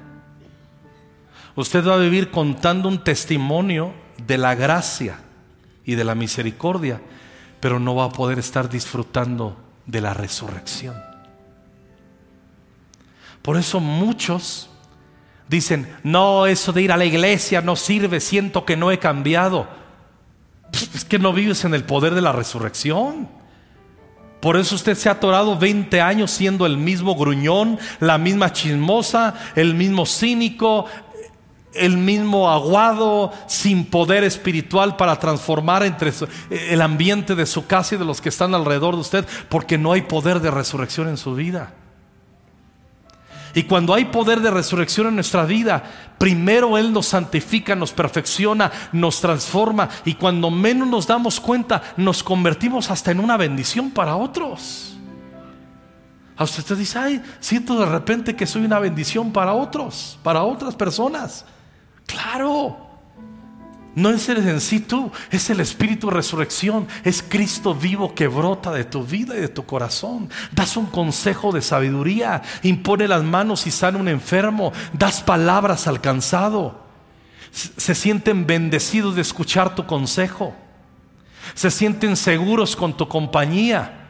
Usted 1.55 1.87
va 1.87 1.95
a 1.95 1.99
vivir 1.99 2.31
contando 2.31 2.89
un 2.89 3.03
testimonio 3.03 3.93
de 4.27 4.37
la 4.37 4.55
gracia 4.55 5.19
y 5.85 5.95
de 5.95 6.03
la 6.03 6.15
misericordia, 6.15 7.01
pero 7.61 7.79
no 7.79 7.95
va 7.95 8.05
a 8.05 8.09
poder 8.09 8.39
estar 8.39 8.69
disfrutando 8.69 9.57
de 9.85 10.01
la 10.01 10.13
resurrección. 10.13 10.95
Por 13.41 13.57
eso 13.57 13.79
muchos 13.79 14.69
dicen, 15.47 15.95
no, 16.03 16.47
eso 16.47 16.73
de 16.73 16.81
ir 16.81 16.91
a 16.91 16.97
la 16.97 17.05
iglesia 17.05 17.61
no 17.61 17.75
sirve, 17.75 18.19
siento 18.19 18.65
que 18.65 18.75
no 18.75 18.91
he 18.91 18.99
cambiado. 18.99 19.67
Es 20.93 21.05
que 21.05 21.19
no 21.19 21.31
vives 21.31 21.63
en 21.63 21.73
el 21.73 21.83
poder 21.83 22.15
de 22.15 22.21
la 22.21 22.31
resurrección. 22.31 23.29
Por 24.45 24.57
eso 24.57 24.75
usted 24.75 24.93
se 24.93 25.09
ha 25.09 25.13
atorado 25.13 25.57
20 25.57 26.01
años 26.01 26.29
siendo 26.29 26.67
el 26.67 26.77
mismo 26.77 27.15
gruñón, 27.15 27.79
la 27.99 28.19
misma 28.19 28.53
chismosa, 28.53 29.33
el 29.55 29.73
mismo 29.73 30.05
cínico, 30.05 30.85
el 31.73 31.97
mismo 31.97 32.51
aguado, 32.51 33.33
sin 33.47 33.85
poder 33.85 34.23
espiritual 34.23 34.97
para 34.97 35.17
transformar 35.17 35.81
entre 35.81 36.13
el 36.51 36.79
ambiente 36.83 37.33
de 37.33 37.47
su 37.47 37.65
casa 37.65 37.95
y 37.95 37.97
de 37.97 38.05
los 38.05 38.21
que 38.21 38.29
están 38.29 38.53
alrededor 38.53 38.93
de 38.93 39.01
usted, 39.01 39.25
porque 39.49 39.79
no 39.79 39.93
hay 39.93 40.03
poder 40.03 40.39
de 40.41 40.51
resurrección 40.51 41.07
en 41.07 41.17
su 41.17 41.33
vida. 41.33 41.73
Y 43.55 43.63
cuando 43.63 43.93
hay 43.93 44.05
poder 44.05 44.41
de 44.41 44.51
resurrección 44.51 45.07
en 45.07 45.15
nuestra 45.15 45.45
vida, 45.45 45.81
primero 46.17 46.77
Él 46.77 46.91
nos 46.91 47.07
santifica, 47.07 47.73
nos 47.73 47.93
perfecciona, 47.93 48.69
nos 48.91 49.21
transforma. 49.21 49.87
Y 50.03 50.15
cuando 50.15 50.51
menos 50.51 50.89
nos 50.89 51.07
damos 51.07 51.39
cuenta, 51.39 51.81
nos 51.95 52.21
convertimos 52.21 52.91
hasta 52.91 53.11
en 53.11 53.21
una 53.21 53.37
bendición 53.37 53.91
para 53.91 54.17
otros. 54.17 54.97
A 56.35 56.43
usted 56.43 56.75
dice, 56.75 56.99
ay, 56.99 57.23
siento 57.39 57.79
de 57.79 57.85
repente 57.85 58.35
que 58.35 58.45
soy 58.45 58.65
una 58.65 58.77
bendición 58.79 59.31
para 59.31 59.53
otros, 59.53 60.19
para 60.21 60.43
otras 60.43 60.75
personas. 60.75 61.45
Claro. 62.05 62.84
No 63.95 64.09
es 64.09 64.27
el 64.27 64.45
en 64.45 64.59
sí 64.59 64.81
tú, 64.81 65.09
es 65.31 65.49
el 65.49 65.61
espíritu 65.61 66.07
de 66.07 66.15
resurrección, 66.15 66.85
es 67.05 67.23
Cristo 67.23 67.73
vivo 67.73 68.13
que 68.13 68.27
brota 68.27 68.73
de 68.73 68.83
tu 68.83 69.05
vida 69.05 69.37
y 69.37 69.39
de 69.39 69.47
tu 69.47 69.65
corazón. 69.65 70.29
Das 70.51 70.75
un 70.75 70.87
consejo 70.87 71.53
de 71.53 71.61
sabiduría, 71.61 72.41
impone 72.61 73.07
las 73.07 73.23
manos 73.23 73.65
y 73.67 73.71
sale 73.71 73.97
un 73.97 74.09
enfermo, 74.09 74.73
das 74.91 75.21
palabras 75.21 75.87
al 75.87 76.01
cansado. 76.01 76.83
Se 77.51 77.95
sienten 77.95 78.45
bendecidos 78.45 79.15
de 79.15 79.21
escuchar 79.21 79.75
tu 79.75 79.85
consejo, 79.85 80.53
se 81.53 81.71
sienten 81.71 82.17
seguros 82.17 82.75
con 82.75 82.97
tu 82.97 83.07
compañía. 83.07 84.01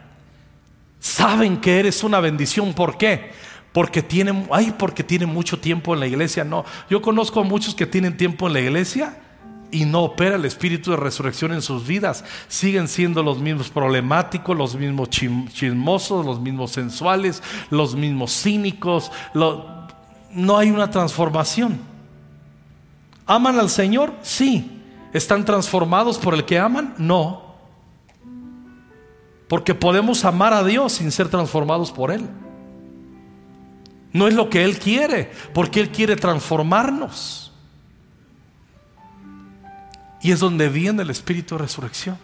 Saben 1.00 1.62
que 1.62 1.80
eres 1.80 2.04
una 2.04 2.20
bendición. 2.20 2.74
¿Por 2.74 2.98
qué? 2.98 3.34
Porque 3.72 4.02
tienen, 4.02 4.48
ay, 4.52 4.74
porque 4.76 5.04
tienen 5.04 5.30
mucho 5.30 5.60
tiempo 5.60 5.94
en 5.94 6.00
la 6.00 6.08
iglesia. 6.08 6.44
No, 6.44 6.66
yo 6.90 7.04
conozco 7.04 7.42
a 7.42 7.44
muchos 7.44 7.76
que 7.76 7.86
tienen 7.86 8.18
tiempo 8.18 8.48
en 8.48 8.54
la 8.54 8.62
iglesia 8.62 9.20
y 9.72 9.86
no 9.86 10.04
opera 10.04 10.36
el 10.36 10.46
espíritu 10.46 10.92
de 10.92 10.98
resurrección 10.98 11.52
en 11.52 11.62
sus 11.62 11.86
vidas. 11.86 12.24
Siguen 12.48 12.88
siendo 12.88 13.24
los 13.24 13.40
mismos 13.40 13.70
problemáticos, 13.70 14.56
los 14.56 14.76
mismos 14.76 15.10
chismosos, 15.10 16.26
los 16.26 16.40
mismos 16.40 16.72
sensuales, 16.72 17.42
los 17.70 17.96
mismos 17.96 18.32
cínicos. 18.32 19.12
no 19.34 20.58
hay 20.58 20.72
una 20.72 20.90
transformación. 20.90 21.80
¿Aman 23.26 23.60
al 23.60 23.70
Señor? 23.70 24.14
Sí. 24.22 24.82
¿Están 25.14 25.46
transformados 25.46 26.18
por 26.18 26.34
el 26.34 26.46
que 26.46 26.60
aman? 26.60 26.94
No. 26.98 27.56
Porque 29.48 29.74
podemos 29.74 30.26
amar 30.26 30.54
a 30.54 30.64
Dios 30.64 30.94
sin 30.94 31.12
ser 31.12 31.30
transformados 31.30 31.92
por 31.92 32.12
Él. 32.12 32.28
No 34.12 34.28
es 34.28 34.34
lo 34.34 34.50
que 34.50 34.64
Él 34.64 34.80
quiere, 34.80 35.32
porque 35.54 35.80
Él 35.80 35.90
quiere 35.90 36.16
transformarnos. 36.16 37.45
Y 40.26 40.32
es 40.32 40.40
donde 40.40 40.70
viene 40.70 41.04
el 41.04 41.12
espíritu 41.12 41.54
de 41.54 41.62
resurrección. 41.62 42.18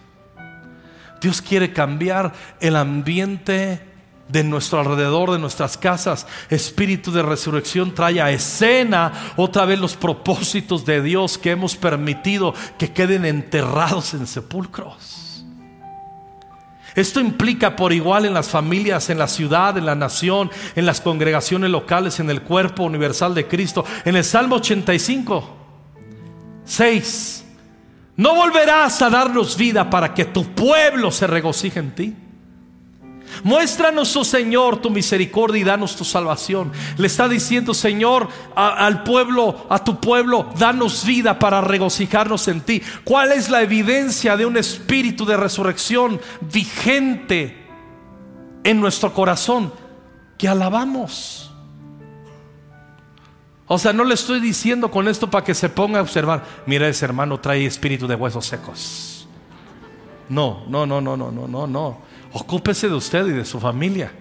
Dios 1.22 1.40
quiere 1.40 1.72
cambiar 1.72 2.34
el 2.60 2.76
ambiente 2.76 3.80
de 4.28 4.44
nuestro 4.44 4.80
alrededor, 4.80 5.30
de 5.30 5.38
nuestras 5.38 5.78
casas. 5.78 6.26
Espíritu 6.50 7.12
de 7.12 7.22
resurrección 7.22 7.94
trae 7.94 8.20
a 8.20 8.32
escena 8.32 9.14
otra 9.36 9.66
vez 9.66 9.78
los 9.78 9.96
propósitos 9.96 10.84
de 10.84 11.04
Dios 11.04 11.38
que 11.38 11.52
hemos 11.52 11.76
permitido 11.76 12.56
que 12.80 12.92
queden 12.92 13.24
enterrados 13.24 14.16
en 14.16 14.26
sepulcros. 14.26 15.46
Esto 16.96 17.20
implica 17.20 17.76
por 17.76 17.94
igual 17.94 18.26
en 18.26 18.34
las 18.34 18.50
familias, 18.50 19.12
en 19.12 19.20
la 19.20 19.28
ciudad, 19.28 19.78
en 19.78 19.86
la 19.86 19.94
nación, 19.94 20.50
en 20.76 20.88
las 20.88 21.02
congregaciones 21.02 21.70
locales, 21.70 22.20
en 22.20 22.32
el 22.32 22.42
cuerpo 22.42 22.82
universal 22.82 23.36
de 23.36 23.48
Cristo. 23.48 23.86
En 24.06 24.16
el 24.16 24.24
Salmo 24.24 24.56
85, 24.56 25.58
6, 26.66 27.42
no 28.18 28.36
volverás 28.36 29.02
a 29.02 29.10
darnos 29.10 29.58
vida 29.58 29.90
para 29.90 30.14
que 30.14 30.26
tu 30.26 30.44
pueblo 30.54 31.12
se 31.12 31.28
regocije 31.28 31.80
en 31.80 31.96
ti. 31.96 32.16
Muéstranos, 33.44 34.16
oh 34.16 34.24
Señor, 34.24 34.82
tu 34.82 34.90
misericordia 34.90 35.62
y 35.62 35.64
danos 35.64 35.96
tu 35.96 36.04
salvación. 36.04 36.72
Le 36.98 37.08
está 37.08 37.28
diciendo, 37.28 37.74
Señor, 37.74 38.28
al 38.56 39.04
pueblo, 39.04 39.66
a 39.70 39.84
tu 39.84 40.00
pueblo, 40.00 40.50
danos 40.60 41.06
vida 41.06 41.40
para 41.40 41.62
regocijarnos 41.62 42.48
en 42.48 42.62
ti. 42.62 42.82
¿Cuál 43.04 43.32
es 43.32 43.50
la 43.50 43.62
evidencia 43.62 44.38
de 44.38 44.46
un 44.46 44.58
espíritu 44.58 45.26
de 45.26 45.38
resurrección 45.38 46.20
vigente 46.42 47.66
en 48.64 48.80
nuestro 48.80 49.14
corazón? 49.14 49.74
Que 50.38 50.48
alabamos. 50.48 51.51
O 53.74 53.78
sea, 53.78 53.94
no 53.94 54.04
le 54.04 54.16
estoy 54.16 54.42
diciendo 54.42 54.92
con 54.92 55.08
esto 55.08 55.30
para 55.30 55.46
que 55.46 55.54
se 55.54 55.70
ponga 55.70 56.00
a 56.00 56.02
observar, 56.02 56.44
mira 56.66 56.90
ese 56.90 57.06
hermano 57.06 57.40
trae 57.40 57.66
espíritu 57.66 58.06
de 58.06 58.16
huesos 58.16 58.46
secos. 58.46 59.26
No, 60.28 60.66
no, 60.68 60.86
no, 60.86 61.00
no, 61.00 61.16
no, 61.16 61.32
no, 61.32 61.48
no, 61.48 61.68
no. 61.68 62.02
Ocúpese 62.34 62.90
de 62.90 62.96
usted 62.96 63.26
y 63.28 63.32
de 63.32 63.46
su 63.46 63.62
familia. 63.62 64.12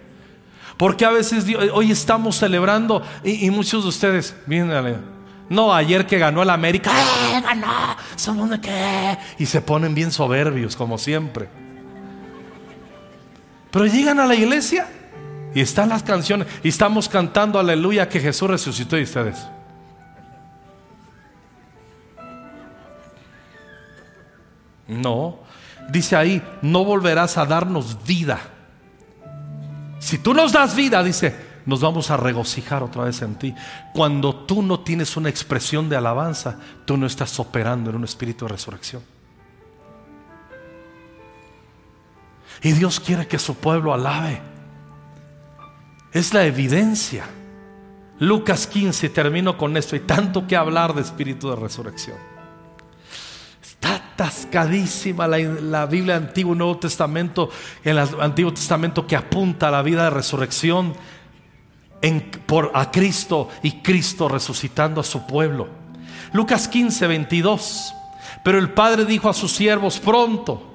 Porque 0.77 1.05
a 1.05 1.11
veces 1.11 1.45
hoy 1.73 1.91
estamos 1.91 2.37
celebrando 2.37 3.03
y, 3.25 3.51
muchos 3.51 3.83
de 3.83 3.89
ustedes, 3.89 4.37
miren, 4.47 5.05
no, 5.49 5.75
ayer 5.75 6.07
que 6.07 6.19
ganó 6.19 6.45
el 6.45 6.51
América, 6.51 6.93
¡eh, 6.93 7.41
ganó! 7.43 7.97
¿Somos 8.15 8.51
de 8.51 8.61
qué? 8.61 9.19
Y 9.41 9.47
se 9.47 9.61
ponen 9.61 9.97
bien 9.97 10.13
soberbios, 10.13 10.77
como 10.77 10.97
siempre. 10.97 11.49
Pero 13.73 13.85
llegan 13.87 14.21
a 14.21 14.27
la 14.27 14.37
iglesia 14.37 14.87
y 15.55 15.61
están 15.61 15.89
las 15.89 16.03
canciones 16.03 16.47
y 16.63 16.69
estamos 16.69 17.09
cantando 17.09 17.59
aleluya 17.59 18.09
que 18.09 18.21
Jesús 18.21 18.49
resucitó 18.49 18.99
y 18.99 19.03
ustedes. 19.03 19.47
No, 24.87 25.39
dice 25.89 26.17
ahí, 26.17 26.43
no 26.63 26.85
volverás 26.85 27.39
a 27.39 27.47
darnos 27.47 28.05
vida. 28.05 28.41
Si 30.01 30.19
tú 30.19 30.35
nos 30.35 30.53
das 30.53 30.75
vida, 30.75 31.03
dice, 31.03 31.37
nos 31.67 31.81
vamos 31.81 32.11
a 32.11 32.17
regocijar 32.17 32.83
otra 32.83 33.05
vez 33.05 33.23
en 33.23 33.37
ti. 33.37 33.55
Cuando 33.93 34.35
tú 34.35 34.63
no 34.63 34.81
tienes 34.81 35.17
una 35.17 35.29
expresión 35.29 35.89
de 35.89 35.97
alabanza, 35.97 36.59
tú 36.85 36.97
no 36.97 37.07
estás 37.07 37.39
operando 37.39 37.91
en 37.91 37.97
un 37.97 38.05
espíritu 38.05 38.47
de 38.47 38.53
resurrección. 38.53 39.03
Y 42.63 42.73
Dios 42.73 42.99
quiere 42.99 43.27
que 43.27 43.39
su 43.39 43.55
pueblo 43.55 43.95
alabe. 43.95 44.50
Es 46.13 46.35
la 46.35 46.45
evidencia. 46.45 47.27
Lucas 48.19 48.67
15, 48.67 49.09
termino 49.11 49.57
con 49.57 49.77
esto, 49.77 49.97
y 49.97 50.01
tanto 50.01 50.47
que 50.47 50.57
hablar 50.57 50.95
de 50.95 51.01
espíritu 51.01 51.51
de 51.51 51.57
resurrección. 51.57 52.17
Está 53.63 53.95
atascadísima 53.95 55.27
la, 55.27 55.87
Biblia 55.87 56.17
Antiguo 56.17 56.55
y 56.55 56.59
Nuevo 56.59 56.79
Testamento, 56.79 57.49
en 57.83 57.97
el 57.97 58.09
Antiguo 58.21 58.53
Testamento 58.53 59.07
que 59.07 59.17
apunta 59.17 59.69
a 59.69 59.71
la 59.71 59.83
vida 59.83 60.05
de 60.05 60.11
resurrección 60.11 60.95
en, 62.03 62.31
por, 62.47 62.73
a 62.75 62.91
Cristo 62.91 63.49
y 63.63 63.81
Cristo 63.81 64.29
resucitando 64.29 65.01
a 65.01 65.05
su 65.05 65.27
pueblo. 65.27 65.69
Lucas 66.33 66.69
15, 66.69 67.07
22. 67.07 67.95
Pero 68.45 68.59
el 68.59 68.71
Padre 68.71 69.05
dijo 69.05 69.29
a 69.29 69.35
sus 69.35 69.53
siervos, 69.53 69.99
pronto, 69.99 70.70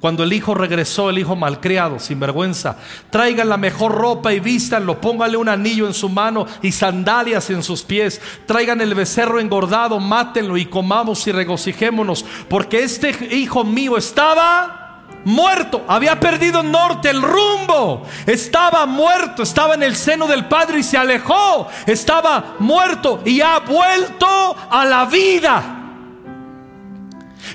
cuando 0.00 0.22
el 0.22 0.32
hijo 0.32 0.54
regresó, 0.54 1.10
el 1.10 1.18
hijo 1.18 1.34
malcriado, 1.34 1.98
sin 1.98 2.20
vergüenza, 2.20 2.76
traigan 3.10 3.48
la 3.48 3.56
mejor 3.56 3.92
ropa 3.92 4.32
y 4.32 4.40
vístanlo, 4.40 5.00
póngale 5.00 5.36
un 5.36 5.48
anillo 5.48 5.86
en 5.86 5.94
su 5.94 6.08
mano 6.08 6.46
y 6.62 6.70
sandalias 6.70 7.50
en 7.50 7.62
sus 7.62 7.82
pies, 7.82 8.20
traigan 8.46 8.80
el 8.80 8.94
becerro 8.94 9.40
engordado, 9.40 9.98
mátenlo 9.98 10.56
y 10.56 10.66
comamos 10.66 11.26
y 11.26 11.32
regocijémonos, 11.32 12.24
porque 12.48 12.84
este 12.84 13.34
hijo 13.34 13.64
mío 13.64 13.96
estaba 13.96 15.02
muerto, 15.24 15.84
había 15.88 16.20
perdido 16.20 16.60
el 16.60 16.70
norte, 16.70 17.10
el 17.10 17.20
rumbo, 17.20 18.06
estaba 18.24 18.86
muerto, 18.86 19.42
estaba 19.42 19.74
en 19.74 19.82
el 19.82 19.96
seno 19.96 20.28
del 20.28 20.46
Padre 20.46 20.78
y 20.78 20.82
se 20.84 20.96
alejó, 20.96 21.68
estaba 21.86 22.54
muerto 22.60 23.20
y 23.24 23.40
ha 23.40 23.58
vuelto 23.58 24.56
a 24.70 24.84
la 24.84 25.06
vida. 25.06 25.77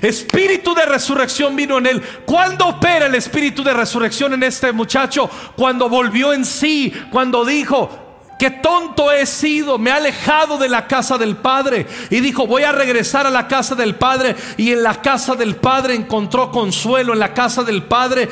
Espíritu 0.02 0.74
de 0.74 0.86
resurrección 0.86 1.56
vino 1.56 1.78
en 1.78 1.86
él. 1.86 2.02
¿Cuándo 2.24 2.66
opera 2.66 3.06
el 3.06 3.14
espíritu 3.14 3.62
de 3.62 3.74
resurrección 3.74 4.34
en 4.34 4.42
este 4.42 4.72
muchacho? 4.72 5.30
Cuando 5.56 5.88
volvió 5.88 6.32
en 6.32 6.44
sí, 6.44 6.92
cuando 7.10 7.44
dijo, 7.44 8.04
Qué 8.38 8.50
tonto 8.50 9.12
he 9.12 9.26
sido, 9.26 9.78
me 9.78 9.90
he 9.90 9.92
alejado 9.92 10.58
de 10.58 10.68
la 10.68 10.86
casa 10.88 11.18
del 11.18 11.36
Padre. 11.36 11.86
Y 12.10 12.20
dijo, 12.20 12.46
voy 12.46 12.64
a 12.64 12.72
regresar 12.72 13.26
a 13.26 13.30
la 13.30 13.46
casa 13.46 13.74
del 13.74 13.94
Padre. 13.94 14.34
Y 14.56 14.72
en 14.72 14.82
la 14.82 15.00
casa 15.00 15.34
del 15.34 15.56
Padre 15.56 15.94
encontró 15.94 16.50
consuelo. 16.50 17.12
En 17.12 17.20
la 17.20 17.32
casa 17.32 17.62
del 17.62 17.84
Padre 17.84 18.28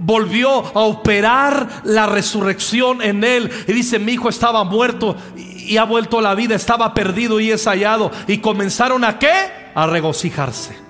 volvió 0.00 0.50
a 0.50 0.80
operar 0.80 1.82
la 1.84 2.06
resurrección 2.06 3.00
en 3.00 3.22
él. 3.22 3.50
Y 3.68 3.72
dice, 3.72 3.98
mi 3.98 4.12
hijo 4.12 4.28
estaba 4.28 4.64
muerto 4.64 5.16
y 5.36 5.76
ha 5.76 5.84
vuelto 5.84 6.18
a 6.18 6.22
la 6.22 6.34
vida, 6.34 6.54
estaba 6.56 6.92
perdido 6.92 7.38
y 7.38 7.52
es 7.52 7.66
hallado. 7.66 8.10
Y 8.26 8.38
comenzaron 8.38 9.04
a 9.04 9.18
qué? 9.18 9.32
A 9.74 9.86
regocijarse. 9.86 10.83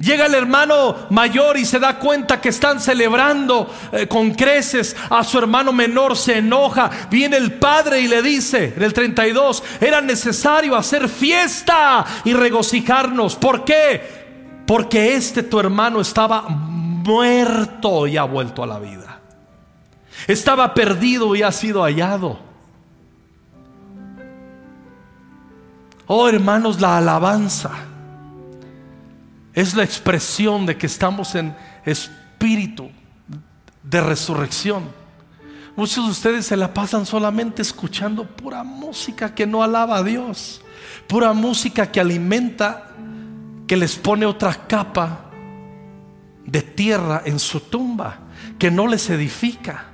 Llega 0.00 0.26
el 0.26 0.34
hermano 0.34 1.06
mayor 1.10 1.56
y 1.56 1.64
se 1.64 1.78
da 1.78 1.98
cuenta 1.98 2.40
que 2.40 2.50
están 2.50 2.80
celebrando 2.80 3.72
eh, 3.92 4.06
con 4.06 4.32
creces 4.32 4.94
a 5.08 5.24
su 5.24 5.38
hermano 5.38 5.72
menor, 5.72 6.16
se 6.16 6.38
enoja. 6.38 6.90
Viene 7.10 7.36
el 7.38 7.54
padre 7.54 8.00
y 8.00 8.08
le 8.08 8.20
dice, 8.20 8.74
en 8.76 8.82
el 8.82 8.92
32, 8.92 9.62
era 9.80 10.00
necesario 10.02 10.76
hacer 10.76 11.08
fiesta 11.08 12.04
y 12.24 12.34
regocijarnos. 12.34 13.36
¿Por 13.36 13.64
qué? 13.64 14.64
Porque 14.66 15.14
este 15.14 15.42
tu 15.42 15.58
hermano 15.58 16.00
estaba 16.00 16.42
muerto 16.42 18.06
y 18.06 18.18
ha 18.18 18.24
vuelto 18.24 18.62
a 18.62 18.66
la 18.66 18.78
vida. 18.78 19.20
Estaba 20.26 20.74
perdido 20.74 21.34
y 21.34 21.42
ha 21.42 21.52
sido 21.52 21.82
hallado. 21.82 22.38
Oh 26.06 26.28
hermanos, 26.28 26.80
la 26.80 26.98
alabanza 26.98 27.70
es 29.56 29.74
la 29.74 29.82
expresión 29.82 30.66
de 30.66 30.76
que 30.76 30.86
estamos 30.86 31.34
en 31.34 31.56
espíritu 31.86 32.90
de 33.82 34.00
resurrección. 34.02 34.84
Muchos 35.74 36.04
de 36.04 36.10
ustedes 36.10 36.46
se 36.46 36.58
la 36.58 36.74
pasan 36.74 37.06
solamente 37.06 37.62
escuchando 37.62 38.24
pura 38.24 38.62
música 38.62 39.34
que 39.34 39.46
no 39.46 39.62
alaba 39.62 39.96
a 39.96 40.02
Dios, 40.02 40.60
pura 41.08 41.32
música 41.32 41.90
que 41.90 42.00
alimenta, 42.00 42.92
que 43.66 43.78
les 43.78 43.96
pone 43.96 44.26
otra 44.26 44.52
capa 44.68 45.30
de 46.44 46.60
tierra 46.60 47.22
en 47.24 47.38
su 47.38 47.60
tumba, 47.60 48.18
que 48.58 48.70
no 48.70 48.86
les 48.86 49.08
edifica 49.08 49.86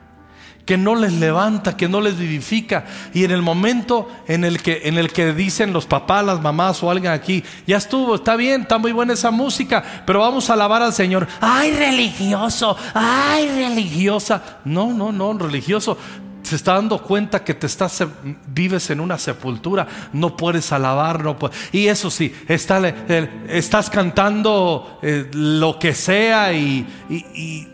que 0.64 0.76
no 0.76 0.94
les 0.94 1.12
levanta, 1.14 1.76
que 1.76 1.88
no 1.88 2.00
les 2.00 2.16
vivifica. 2.16 2.84
Y 3.12 3.24
en 3.24 3.32
el 3.32 3.42
momento 3.42 4.08
en 4.28 4.44
el 4.44 4.62
que, 4.62 4.82
en 4.84 4.98
el 4.98 5.12
que 5.12 5.32
dicen 5.32 5.72
los 5.72 5.86
papás, 5.86 6.24
las 6.24 6.40
mamás 6.40 6.82
o 6.82 6.90
alguien 6.90 7.12
aquí, 7.12 7.42
ya 7.66 7.76
estuvo, 7.78 8.14
está 8.14 8.36
bien, 8.36 8.62
está 8.62 8.78
muy 8.78 8.92
buena 8.92 9.14
esa 9.14 9.30
música, 9.30 9.82
pero 10.06 10.20
vamos 10.20 10.48
a 10.50 10.52
alabar 10.52 10.82
al 10.82 10.92
Señor. 10.92 11.26
Ay, 11.40 11.72
religioso, 11.72 12.76
ay, 12.94 13.48
religiosa. 13.48 14.60
No, 14.64 14.92
no, 14.92 15.10
no, 15.10 15.32
religioso. 15.36 15.98
Se 16.42 16.56
está 16.56 16.74
dando 16.74 16.98
cuenta 17.02 17.44
que 17.44 17.54
te 17.54 17.66
estás, 17.66 18.04
vives 18.48 18.90
en 18.90 19.00
una 19.00 19.16
sepultura, 19.16 19.86
no 20.12 20.36
puedes 20.36 20.70
alabar, 20.72 21.22
no 21.22 21.38
y 21.70 21.86
eso 21.86 22.10
sí, 22.10 22.34
estás 22.48 23.88
cantando 23.88 24.98
eh, 25.02 25.30
lo 25.32 25.78
que 25.78 25.94
sea 25.94 26.52
y 26.52 26.86
y 27.08 27.71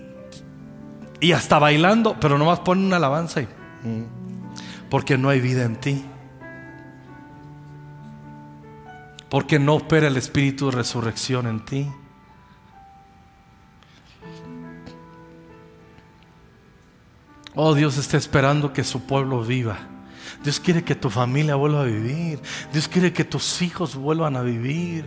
hasta 1.33 1.59
bailando, 1.59 2.17
pero 2.21 2.39
nomás 2.39 2.61
ponen 2.61 2.85
una 2.85 2.97
alabanza 2.97 3.41
y, 3.41 3.47
mm, 3.47 4.05
porque 4.89 5.19
no 5.19 5.29
hay 5.29 5.41
vida 5.41 5.65
en 5.65 5.77
ti. 5.77 6.05
Porque 9.29 9.59
no 9.59 9.75
opera 9.75 10.07
el 10.07 10.17
espíritu 10.17 10.67
de 10.67 10.77
resurrección 10.77 11.47
en 11.47 11.65
ti. 11.65 11.91
Oh, 17.55 17.75
Dios 17.75 17.99
está 17.99 18.17
esperando 18.17 18.73
que 18.73 18.85
su 18.85 19.03
pueblo 19.03 19.43
viva. 19.43 19.79
Dios 20.45 20.61
quiere 20.61 20.85
que 20.85 20.95
tu 20.95 21.11
familia 21.11 21.57
vuelva 21.57 21.81
a 21.81 21.85
vivir. 21.85 22.41
Dios 22.73 22.87
quiere 22.87 23.13
que 23.13 23.25
tus 23.25 23.61
hijos 23.63 23.97
vuelvan 23.97 24.37
a 24.37 24.43
vivir. 24.43 25.05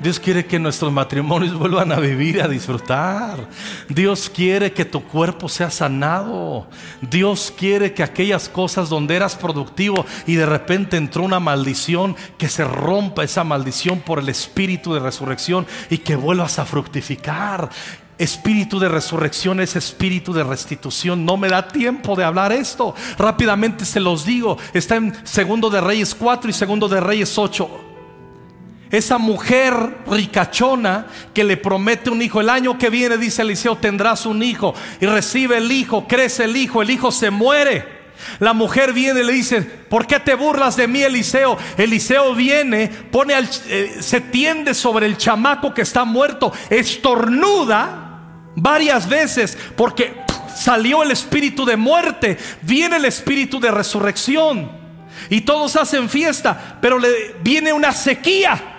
Dios 0.00 0.18
quiere 0.20 0.46
que 0.46 0.58
nuestros 0.58 0.92
matrimonios 0.92 1.54
vuelvan 1.58 1.92
a 1.92 2.00
vivir, 2.00 2.42
a 2.42 2.48
disfrutar. 2.48 3.48
Dios 3.88 4.30
quiere 4.30 4.72
que 4.72 4.84
tu 4.84 5.02
cuerpo 5.02 5.48
sea 5.48 5.70
sanado. 5.70 6.66
Dios 7.00 7.52
quiere 7.56 7.94
que 7.94 8.02
aquellas 8.02 8.48
cosas 8.48 8.88
donde 8.88 9.16
eras 9.16 9.36
productivo 9.36 10.04
y 10.26 10.34
de 10.34 10.46
repente 10.46 10.96
entró 10.96 11.22
una 11.22 11.40
maldición, 11.40 12.16
que 12.38 12.48
se 12.48 12.64
rompa 12.64 13.24
esa 13.24 13.44
maldición 13.44 14.00
por 14.00 14.18
el 14.18 14.28
espíritu 14.28 14.94
de 14.94 15.00
resurrección 15.00 15.66
y 15.90 15.98
que 15.98 16.16
vuelvas 16.16 16.58
a 16.58 16.64
fructificar. 16.64 17.70
Espíritu 18.16 18.78
de 18.78 18.88
resurrección 18.88 19.58
es 19.58 19.74
espíritu 19.74 20.32
de 20.32 20.44
restitución. 20.44 21.24
No 21.24 21.36
me 21.36 21.48
da 21.48 21.66
tiempo 21.66 22.14
de 22.14 22.22
hablar 22.22 22.52
esto. 22.52 22.94
Rápidamente 23.18 23.84
se 23.84 23.98
los 23.98 24.24
digo. 24.24 24.56
Está 24.72 24.96
en 24.96 25.14
Segundo 25.26 25.68
de 25.68 25.80
Reyes 25.80 26.14
4 26.14 26.48
y 26.48 26.52
Segundo 26.52 26.88
de 26.88 27.00
Reyes 27.00 27.36
8 27.36 27.83
esa 28.98 29.18
mujer 29.18 29.74
ricachona 30.06 31.06
que 31.32 31.44
le 31.44 31.56
promete 31.56 32.10
un 32.10 32.22
hijo. 32.22 32.40
El 32.40 32.50
año 32.50 32.78
que 32.78 32.90
viene, 32.90 33.18
dice 33.18 33.42
Eliseo, 33.42 33.76
tendrás 33.76 34.26
un 34.26 34.42
hijo. 34.42 34.74
Y 35.00 35.06
recibe 35.06 35.58
el 35.58 35.70
hijo, 35.70 36.06
crece 36.06 36.44
el 36.44 36.56
hijo, 36.56 36.82
el 36.82 36.90
hijo 36.90 37.10
se 37.12 37.30
muere. 37.30 38.04
La 38.38 38.52
mujer 38.52 38.92
viene 38.92 39.20
y 39.20 39.24
le 39.24 39.32
dice, 39.32 39.62
¿por 39.62 40.06
qué 40.06 40.20
te 40.20 40.34
burlas 40.34 40.76
de 40.76 40.88
mí, 40.88 41.02
Eliseo? 41.02 41.58
Eliseo 41.76 42.34
viene, 42.34 42.88
pone 42.88 43.34
al, 43.34 43.48
eh, 43.68 43.98
se 44.00 44.20
tiende 44.20 44.74
sobre 44.74 45.06
el 45.06 45.16
chamaco 45.16 45.74
que 45.74 45.82
está 45.82 46.04
muerto, 46.04 46.52
estornuda 46.70 48.20
varias 48.56 49.08
veces 49.08 49.58
porque 49.76 50.14
salió 50.54 51.02
el 51.02 51.10
espíritu 51.10 51.64
de 51.64 51.76
muerte, 51.76 52.38
viene 52.62 52.96
el 52.96 53.04
espíritu 53.04 53.58
de 53.60 53.70
resurrección 53.70 54.70
y 55.28 55.42
todos 55.42 55.76
hacen 55.76 56.08
fiesta, 56.08 56.78
pero 56.80 56.98
le 56.98 57.36
viene 57.42 57.72
una 57.72 57.92
sequía. 57.92 58.73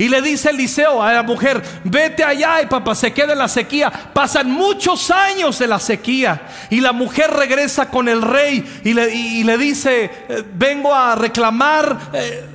Y 0.00 0.08
le 0.08 0.22
dice 0.22 0.48
Eliseo 0.48 1.02
a 1.02 1.12
la 1.12 1.22
mujer, 1.22 1.62
vete 1.84 2.24
allá 2.24 2.62
y 2.62 2.66
papá 2.68 2.94
se 2.94 3.12
queda 3.12 3.34
en 3.34 3.38
la 3.38 3.48
sequía. 3.48 3.90
Pasan 3.90 4.50
muchos 4.50 5.10
años 5.10 5.58
de 5.58 5.66
la 5.66 5.78
sequía. 5.78 6.40
Y 6.70 6.80
la 6.80 6.92
mujer 6.92 7.30
regresa 7.30 7.90
con 7.90 8.08
el 8.08 8.22
rey 8.22 8.80
y 8.82 8.94
le, 8.94 9.58
dice, 9.58 10.10
eh, 10.26 10.42
vengo 10.54 10.94
a 10.94 11.16
reclamar 11.16 11.98
eh, 12.14 12.46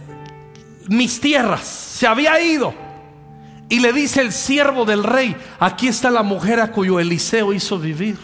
mis 0.87 1.21
tierras. 1.21 1.61
Se 1.67 2.07
había 2.07 2.41
ido. 2.41 2.73
Y 3.69 3.79
le 3.79 3.93
dice 3.93 4.21
el 4.21 4.31
siervo 4.31 4.83
del 4.83 5.03
rey, 5.03 5.35
aquí 5.59 5.87
está 5.87 6.09
la 6.09 6.23
mujer 6.23 6.59
a 6.59 6.71
cuyo 6.71 6.99
Eliseo 6.99 7.53
hizo 7.53 7.77
vivir. 7.77 8.17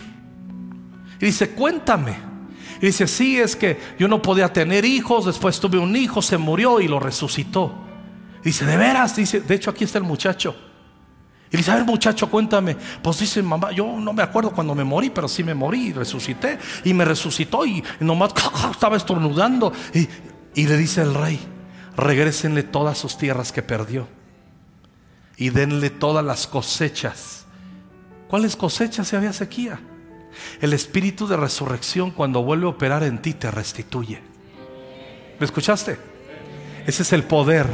Y 1.20 1.26
dice, 1.28 1.52
cuéntame. 1.52 2.16
Y 2.82 2.88
dice, 2.88 3.06
sí, 3.06 3.40
es 3.40 3.56
que 3.56 3.80
yo 4.00 4.08
no 4.08 4.20
podía 4.20 4.52
tener 4.52 4.84
hijos, 4.84 5.26
después 5.26 5.60
tuve 5.60 5.78
un 5.78 5.96
hijo, 5.96 6.24
se 6.24 6.40
murió 6.40 6.82
y 6.82 6.88
lo 6.88 7.00
resucitó. 7.00 7.91
Dice, 8.44 8.66
¿de 8.66 8.78
veras? 8.78 9.16
Dice, 9.16 9.42
de 9.42 9.56
hecho 9.56 9.70
aquí 9.70 9.84
está 9.84 9.98
el 9.98 10.04
muchacho. 10.04 10.56
Y 11.52 11.58
dice, 11.58 11.72
a 11.72 11.76
ver 11.76 11.86
muchacho, 11.86 12.30
cuéntame. 12.30 12.78
Pues 13.02 13.20
dice, 13.20 13.44
mamá, 13.44 13.72
yo 13.72 14.00
no 14.00 14.14
me 14.14 14.24
acuerdo 14.24 14.52
cuando 14.52 14.74
me 14.74 14.84
morí, 14.84 15.10
pero 15.10 15.28
sí 15.28 15.44
me 15.44 15.54
morí 15.54 15.88
y 15.88 15.94
resucité. 15.94 16.58
Y 16.86 16.94
me 16.94 17.04
resucitó 17.04 17.66
y, 17.66 17.84
nomás 18.00 18.34
estaba 18.72 18.96
estornudando. 18.96 19.74
Y, 19.94 20.08
y 20.56 20.68
le 20.68 20.78
dice 20.78 21.02
el 21.02 21.14
rey, 21.14 21.40
regrésenle 21.98 22.64
todas 22.64 22.98
sus 22.98 23.18
tierras 23.18 23.52
que 23.52 23.62
perdió. 23.62 24.08
Y 25.36 25.50
denle 25.50 25.90
todas 25.90 26.24
las 26.24 26.48
cosechas. 26.48 27.46
¿Cuáles 28.30 28.56
cosechas 28.56 29.10
si 29.10 29.18
había 29.18 29.34
sequía? 29.34 29.80
El 30.62 30.72
espíritu 30.72 31.28
de 31.28 31.36
resurrección 31.36 32.12
cuando 32.12 32.44
vuelve 32.44 32.66
a 32.66 32.70
operar 32.70 33.04
en 33.04 33.22
ti 33.22 33.34
te 33.34 33.52
restituye. 33.52 34.22
¿Me 35.38 35.46
escuchaste? 35.46 35.98
Ese 36.86 37.04
es 37.04 37.12
el 37.12 37.24
poder 37.24 37.68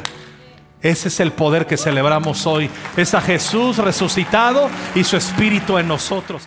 ese 0.82 1.08
es 1.08 1.20
el 1.20 1.32
poder 1.32 1.66
que 1.66 1.78
celebramos 1.78 2.46
hoy. 2.46 2.70
Es 2.96 3.14
a 3.14 3.22
Jesús 3.22 3.78
resucitado 3.78 4.70
y 4.94 5.04
su 5.04 5.18
espíritu 5.18 5.78
en 5.78 5.88
nosotros. 5.88 6.44